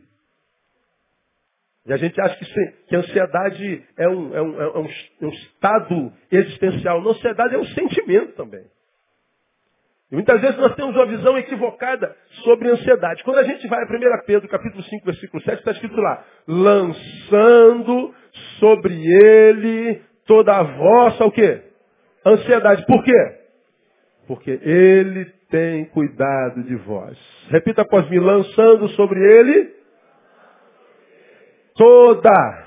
[1.86, 2.46] E a gente acha que,
[2.88, 4.88] que a ansiedade é um, é, um, é, um,
[5.22, 7.00] é um estado existencial.
[7.00, 8.66] A ansiedade é um sentimento também.
[10.12, 13.24] E muitas vezes nós temos uma visão equivocada sobre ansiedade.
[13.24, 18.14] Quando a gente vai a 1 Pedro, capítulo 5, versículo 7, está escrito lá, lançando
[18.60, 21.62] sobre ele toda a vossa, o quê?
[22.26, 22.86] Ansiedade.
[22.86, 23.36] Por quê?
[24.28, 27.18] Porque ele tem cuidado de vós.
[27.50, 29.85] Repita após mim, lançando sobre ele
[31.76, 32.66] toda,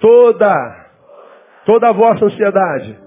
[0.00, 0.86] toda,
[1.66, 2.98] toda a vossa ansiedade.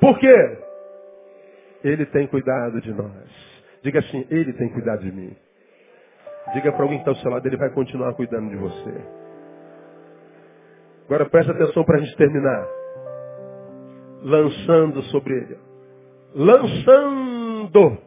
[0.00, 0.58] Por quê?
[1.82, 3.50] Ele tem cuidado de nós.
[3.82, 5.34] Diga assim, Ele tem cuidado de mim.
[6.54, 9.04] Diga para alguém que está ao seu lado, Ele vai continuar cuidando de você.
[11.06, 12.66] Agora presta atenção para a gente terminar.
[14.22, 15.58] Lançando sobre Ele.
[16.34, 17.98] Lançando.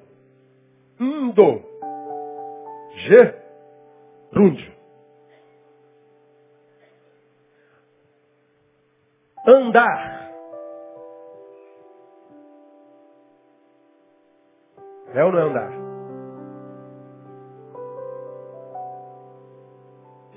[0.99, 1.61] Indo.
[4.33, 4.73] Gerúndio.
[9.45, 10.31] Andar.
[15.13, 15.71] É ou não é andar?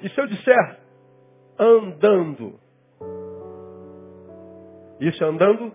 [0.02, 0.80] E se eu disser
[1.58, 2.60] andando?
[5.00, 5.72] Isso é andando?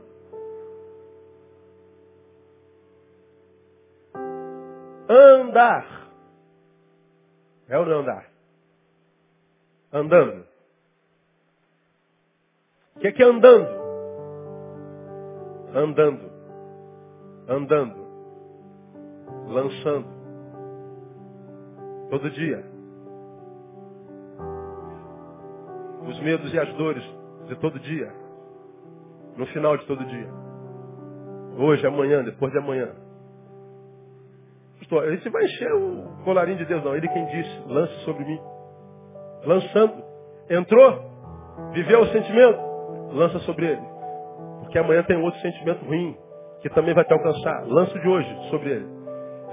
[5.09, 6.09] Andar.
[7.69, 8.29] É ou não é andar?
[9.93, 10.50] Andando.
[13.01, 13.67] Que é que é andando?
[15.75, 16.31] Andando.
[17.47, 18.01] Andando
[19.51, 20.07] lançando.
[22.09, 22.63] Todo dia.
[26.07, 27.03] Os medos e as dores
[27.47, 28.11] de todo dia.
[29.37, 30.29] No final de todo dia.
[31.57, 32.89] Hoje, amanhã, depois de amanhã.
[34.79, 36.95] Pastor, gente vai encher o colarinho de Deus, não.
[36.95, 38.39] Ele quem disse, lance sobre mim.
[39.45, 40.03] Lançando.
[40.49, 41.11] Entrou?
[41.73, 42.70] Viveu o sentimento?
[43.13, 43.81] Lança sobre ele.
[44.59, 46.17] Porque amanhã tem outro sentimento ruim
[46.61, 47.65] que também vai te alcançar.
[47.67, 49.01] Lança de hoje sobre ele.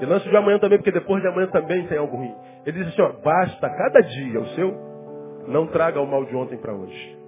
[0.01, 2.33] E lance de amanhã também, porque depois de amanhã também tem algo ruim.
[2.65, 4.75] Ele diz assim, ó, basta cada dia o seu,
[5.49, 7.19] não traga o mal de ontem para hoje.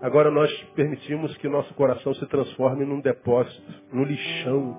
[0.00, 4.74] Agora nós permitimos que nosso coração se transforme num depósito, num lixão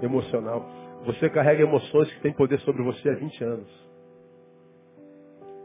[0.00, 0.64] emocional.
[1.04, 3.91] Você carrega emoções que têm poder sobre você há 20 anos.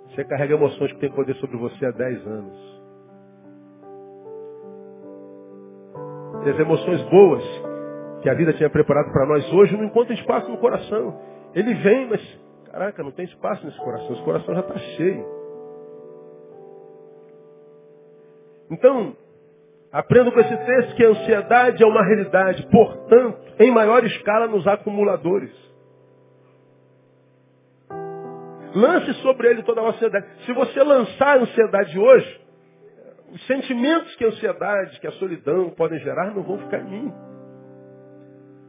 [0.09, 2.77] Você carrega emoções que têm poder sobre você há 10 anos.
[6.45, 7.43] E as emoções boas
[8.21, 11.19] que a vida tinha preparado para nós hoje não encontram espaço no coração.
[11.53, 12.21] Ele vem, mas,
[12.71, 14.13] caraca, não tem espaço nesse coração.
[14.13, 15.25] Esse coração já está cheio.
[18.69, 19.15] Então,
[19.91, 24.67] aprenda com esse texto que a ansiedade é uma realidade, portanto, em maior escala nos
[24.67, 25.66] acumuladores.
[28.77, 30.27] Lance sobre ele toda a ansiedade.
[30.45, 32.41] Se você lançar a ansiedade hoje,
[33.31, 37.13] os sentimentos que a ansiedade, que a solidão podem gerar não vão ficar em mim.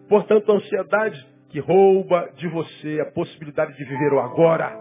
[0.09, 4.73] Portanto, a ansiedade que rouba de você a possibilidade de viver o agora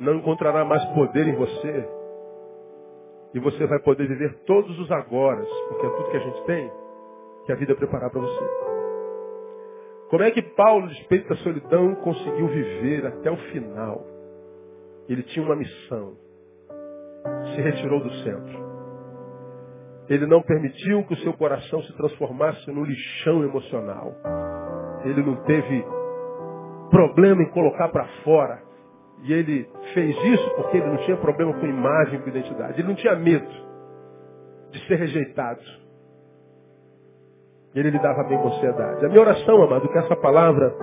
[0.00, 1.88] não encontrará mais poder em você.
[3.34, 6.72] E você vai poder viver todos os agoras, porque é tudo que a gente tem
[7.44, 8.75] que a vida preparar para você.
[10.08, 14.06] Como é que Paulo, despeito da solidão, conseguiu viver até o final?
[15.08, 16.14] Ele tinha uma missão.
[17.54, 18.66] Se retirou do centro.
[20.08, 24.14] Ele não permitiu que o seu coração se transformasse num lixão emocional.
[25.04, 25.84] Ele não teve
[26.90, 28.62] problema em colocar para fora.
[29.22, 32.80] E ele fez isso porque ele não tinha problema com imagem, com identidade.
[32.80, 33.48] Ele não tinha medo
[34.70, 35.60] de ser rejeitado.
[37.76, 39.04] Ele lidava bem com a ansiedade.
[39.04, 40.74] A minha oração, amado, que essa palavra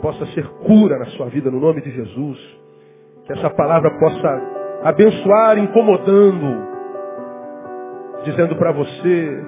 [0.00, 2.38] possa ser cura na sua vida, no nome de Jesus.
[3.26, 4.42] Que essa palavra possa
[4.84, 6.64] abençoar, incomodando,
[8.22, 9.44] dizendo para você,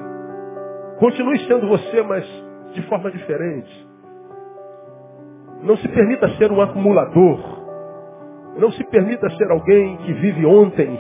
[0.99, 2.26] continue sendo você, mas
[2.72, 3.88] de forma diferente.
[5.62, 7.38] Não se permita ser um acumulador.
[8.59, 10.99] Não se permita ser alguém que vive ontem.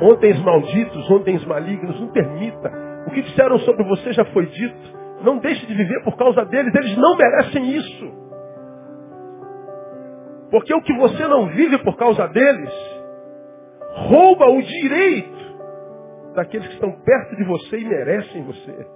[0.00, 2.00] Ontem malditos, ontem malignos.
[2.00, 2.87] Não permita.
[3.08, 4.98] O que disseram sobre você já foi dito.
[5.22, 6.74] Não deixe de viver por causa deles.
[6.74, 8.12] Eles não merecem isso.
[10.50, 12.70] Porque o que você não vive por causa deles,
[14.10, 15.38] rouba o direito
[16.34, 18.86] daqueles que estão perto de você e merecem você.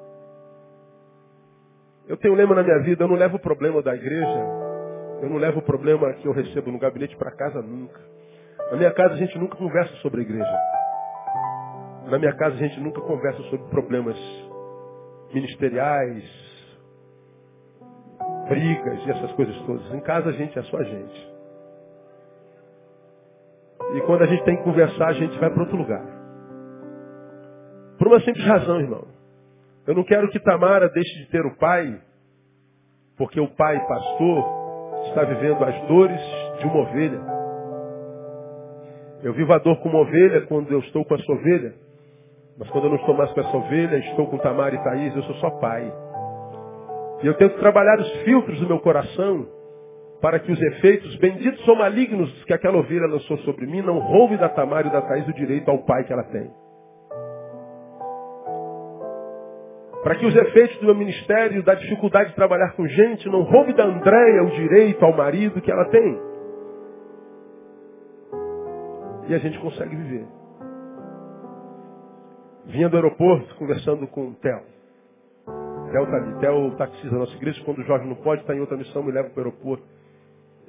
[2.07, 4.47] Eu tenho um lema na minha vida, eu não levo o problema da igreja,
[5.23, 8.01] eu não levo o problema que eu recebo no gabinete para casa nunca.
[8.71, 10.82] Na minha casa a gente nunca conversa sobre a igreja.
[12.09, 14.17] Na minha casa a gente nunca conversa sobre problemas
[15.33, 16.25] ministeriais,
[18.49, 19.95] brigas e essas coisas todas.
[19.95, 21.33] Em casa a gente é só a gente.
[23.95, 26.05] E quando a gente tem que conversar, a gente vai para outro lugar.
[27.99, 29.07] Por uma simples razão, irmão.
[29.87, 32.01] Eu não quero que Tamara deixe de ter o pai,
[33.17, 34.45] porque o pai pastor
[35.09, 36.21] está vivendo as dores
[36.59, 37.21] de uma ovelha.
[39.23, 41.75] Eu vivo a dor como ovelha quando eu estou com essa ovelha.
[42.63, 45.23] Mas quando eu não estou mais com essa ovelha, estou com Tamara e Thaís, eu
[45.25, 45.93] sou só pai.
[47.21, 49.49] E eu tenho que trabalhar os filtros do meu coração
[50.21, 54.39] para que os efeitos benditos ou malignos que aquela ovelha lançou sobre mim não roubem
[54.39, 56.49] da Tamara e da Thaís o direito ao pai que ela tem.
[60.05, 63.73] Para que os efeitos do meu ministério, da dificuldade de trabalhar com gente, não roube
[63.73, 66.21] da Andréia o direito ao marido que ela tem.
[69.27, 70.42] E a gente consegue viver.
[72.67, 74.63] Vinha do aeroporto conversando com o Theo.
[75.91, 76.39] Theo está ali.
[76.41, 77.63] Theo taxista da nossa igreja.
[77.65, 79.85] Quando o Jorge não pode, está em outra missão, me leva para o aeroporto.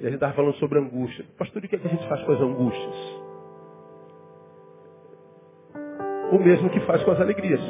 [0.00, 1.24] E a gente estava falando sobre angústia.
[1.38, 3.24] Pastor, o que, é que a gente faz com as angústias?
[6.32, 7.60] O mesmo que faz com as alegrias.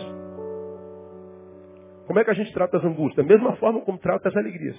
[2.07, 3.17] Como é que a gente trata as angústias?
[3.17, 4.77] Da mesma forma como trata as alegrias.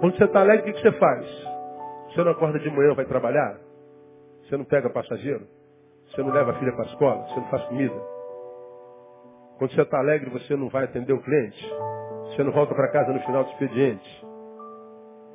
[0.00, 1.26] Quando você está alegre, o que você faz?
[2.08, 3.58] Você não acorda de manhã, vai trabalhar?
[4.42, 5.46] Você não pega passageiro?
[6.08, 7.26] Você não leva a filha para a escola?
[7.28, 8.13] Você não faz comida?
[9.58, 11.72] Quando você está alegre, você não vai atender o cliente?
[12.26, 14.26] Você não volta para casa no final do expediente?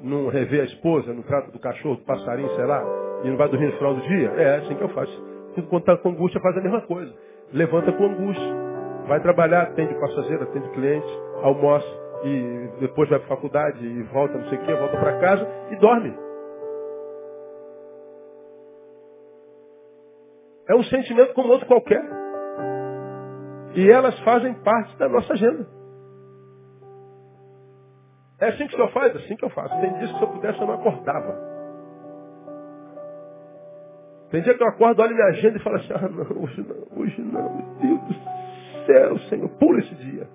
[0.02, 2.84] Não revê a esposa, não trata do cachorro, do passarinho, sei lá,
[3.24, 4.30] e não vai dormir no final do dia?
[4.38, 5.30] É assim que eu faço.
[5.70, 7.14] Quando está com angústia, faz a mesma coisa.
[7.54, 8.56] Levanta com angústia.
[9.08, 11.08] Vai trabalhar, atende passageiro, atende cliente,
[11.42, 11.88] almoça
[12.24, 15.76] e depois vai para faculdade e volta não sei o que, volta para casa e
[15.78, 16.14] dorme.
[20.68, 22.19] É um sentimento como outro qualquer.
[23.76, 25.68] E elas fazem parte da nossa agenda.
[28.40, 29.16] É assim que o senhor faz?
[29.16, 29.80] Assim que eu faço.
[29.80, 31.50] Tem dias que se eu pudesse eu não acordava.
[34.32, 37.02] Tem dia que eu acordo, olho minha agenda e falo assim, ah não, hoje não,
[37.02, 40.28] hoje não, meu Deus do céu Senhor, pula esse dia.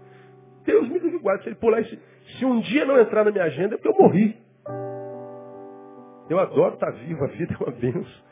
[0.65, 1.45] Deus me livre guarde.
[1.45, 1.99] Se ele pular esse.
[2.39, 4.37] Se um dia não entrar na minha agenda, é porque eu morri.
[6.29, 8.25] Eu adoro estar vivo, a vida é uma benção.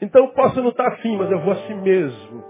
[0.00, 2.44] Então eu posso não estar afim, mas eu vou assim mesmo.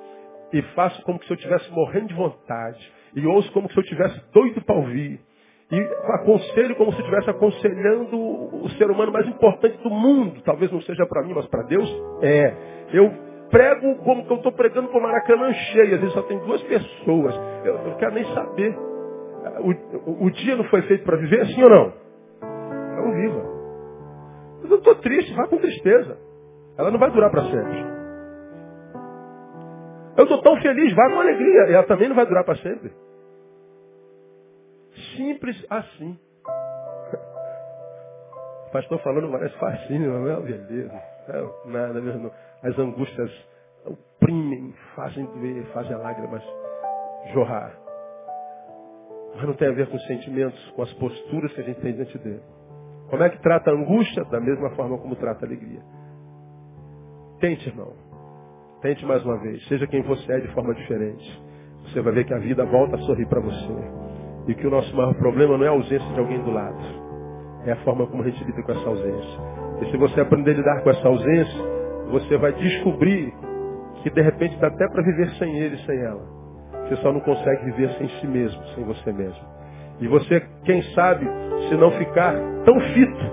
[0.55, 2.93] E faço como se eu estivesse morrendo de vontade.
[3.17, 5.21] E ouço como se eu estivesse doido para ouvir.
[5.71, 5.81] E
[6.15, 10.41] aconselho como se eu estivesse aconselhando o ser humano mais importante do mundo.
[10.45, 11.91] Talvez não seja para mim, mas para Deus
[12.23, 12.55] é.
[12.93, 13.13] Eu
[13.51, 15.95] prego como que eu estou pregando para o Maracanã cheio.
[15.97, 17.35] Às vezes só tem duas pessoas.
[17.65, 18.79] Eu não quero nem saber.
[20.07, 21.93] O, o dia não foi feito para viver, sim ou não?
[22.93, 23.43] Então viva.
[24.63, 26.17] Mas eu estou triste, vá com tristeza.
[26.79, 28.04] Ela não vai durar para sempre.
[30.17, 31.75] Eu estou tão feliz, vá com alegria.
[31.75, 32.93] Ela também não vai durar para sempre.
[35.17, 36.19] Simples assim.
[38.67, 41.03] O pastor falando parece facinho, não é beleza.
[41.29, 42.31] É nada mesmo.
[42.63, 43.31] As angústias
[43.85, 46.43] oprimem, fazem doer, fazem lágrimas
[47.33, 47.73] jorrar.
[49.35, 51.93] Mas não tem a ver com os sentimentos, com as posturas que a gente tem
[51.93, 52.43] diante dele.
[53.11, 54.25] Como é que trata a angústia?
[54.25, 55.81] Da mesma forma como trata a alegria.
[57.41, 57.93] Tente, irmão.
[58.85, 59.67] Tente mais uma vez.
[59.67, 61.43] Seja quem você é de forma diferente.
[61.85, 63.73] Você vai ver que a vida volta a sorrir para você.
[64.47, 66.77] E que o nosso maior problema não é a ausência de alguém do lado.
[67.65, 69.41] É a forma como a gente lida com essa ausência.
[69.81, 71.65] E se você aprender a lidar com essa ausência,
[72.11, 73.33] você vai descobrir
[74.03, 76.23] que de repente dá até para viver sem ele, sem ela.
[76.83, 79.47] Você só não consegue viver sem si mesmo, sem você mesmo.
[79.99, 81.27] E você, quem sabe,
[81.71, 82.35] se não ficar
[82.67, 83.25] tão fito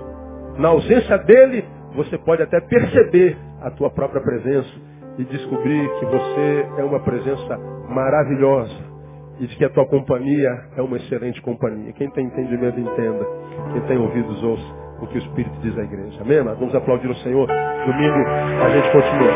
[0.56, 1.62] na ausência dele,
[1.94, 7.58] você pode até perceber a tua própria presença e descobrir que você é uma presença
[7.88, 8.92] maravilhosa
[9.40, 11.92] e de que a tua companhia é uma excelente companhia.
[11.92, 13.26] Quem tem entendimento, entenda.
[13.72, 16.22] Quem tem ouvidos, ouça o que o Espírito diz à igreja.
[16.22, 16.42] Amém?
[16.42, 17.46] Vamos aplaudir o Senhor.
[17.46, 18.28] Domingo
[18.62, 19.32] a gente continua.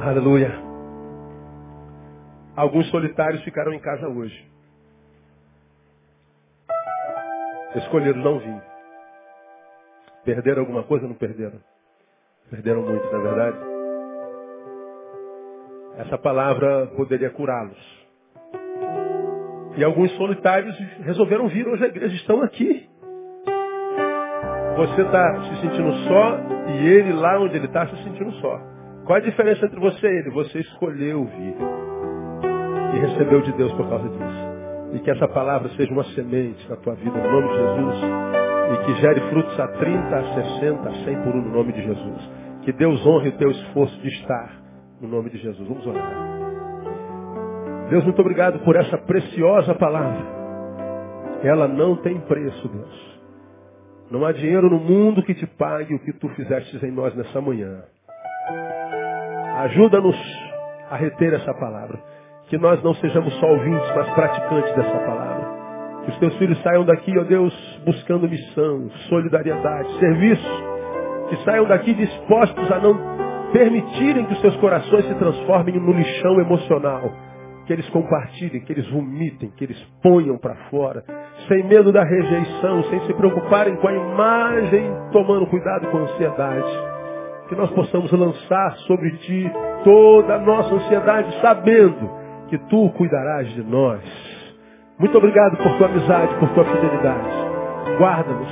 [0.00, 0.66] Aleluia.
[2.54, 4.48] Alguns solitários ficaram em casa hoje.
[7.74, 8.75] Escolheram não vir.
[10.26, 11.06] Perderam alguma coisa?
[11.06, 11.60] Não perderam.
[12.50, 13.56] Perderam muito, na é verdade.
[15.98, 18.06] Essa palavra poderia curá-los.
[19.76, 22.88] E alguns solitários resolveram vir hoje à igreja, estão aqui.
[24.76, 26.38] Você está se sentindo só
[26.72, 28.60] e ele lá onde ele está se sentindo só.
[29.04, 30.30] Qual a diferença entre você e ele?
[30.30, 31.54] Você escolheu vir
[32.94, 34.94] e recebeu de Deus por causa disso.
[34.94, 38.45] E que essa palavra seja uma semente na tua vida, no nome de Jesus.
[38.72, 41.82] E que gere frutos a 30, a 60, a 100 por um, no nome de
[41.82, 42.30] Jesus.
[42.62, 44.60] Que Deus honre o teu esforço de estar,
[45.00, 45.68] no nome de Jesus.
[45.68, 46.36] Vamos orar.
[47.90, 50.36] Deus, muito obrigado por essa preciosa palavra.
[51.42, 53.20] Ela não tem preço, Deus.
[54.10, 57.40] Não há dinheiro no mundo que te pague o que tu fizestes em nós nessa
[57.40, 57.84] manhã.
[59.58, 60.16] Ajuda-nos
[60.90, 61.98] a reter essa palavra.
[62.48, 65.55] Que nós não sejamos só ouvintes, mas praticantes dessa palavra.
[66.06, 67.52] Que os teus filhos saiam daqui, ó Deus,
[67.84, 70.64] buscando missão, solidariedade, serviço.
[71.28, 72.96] Que saiam daqui dispostos a não
[73.52, 77.10] permitirem que os seus corações se transformem no lixão emocional.
[77.66, 81.02] Que eles compartilhem, que eles vomitem, que eles ponham para fora,
[81.48, 86.96] sem medo da rejeição, sem se preocuparem com a imagem, tomando cuidado com a ansiedade
[87.48, 89.50] que nós possamos lançar sobre ti
[89.84, 92.10] toda a nossa ansiedade, sabendo
[92.48, 94.25] que tu cuidarás de nós.
[94.98, 97.28] Muito obrigado por tua amizade, por tua fidelidade.
[97.98, 98.48] Guarda-nos.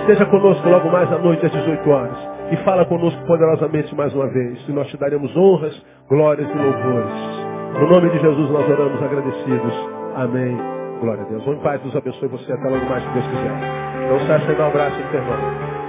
[0.00, 2.16] Esteja conosco logo mais à noite às 18 horas.
[2.50, 4.58] E fala conosco poderosamente mais uma vez.
[4.68, 7.42] E nós te daremos honras, glórias e louvores.
[7.80, 9.74] No nome de Jesus nós oramos agradecidos.
[10.16, 10.58] Amém.
[11.00, 11.44] Glória a Deus.
[11.44, 13.82] Vamos em paz, Deus abençoe você até logo mais, se Deus quiser.
[14.26, 15.81] Saia sem dar um abraço, irmão.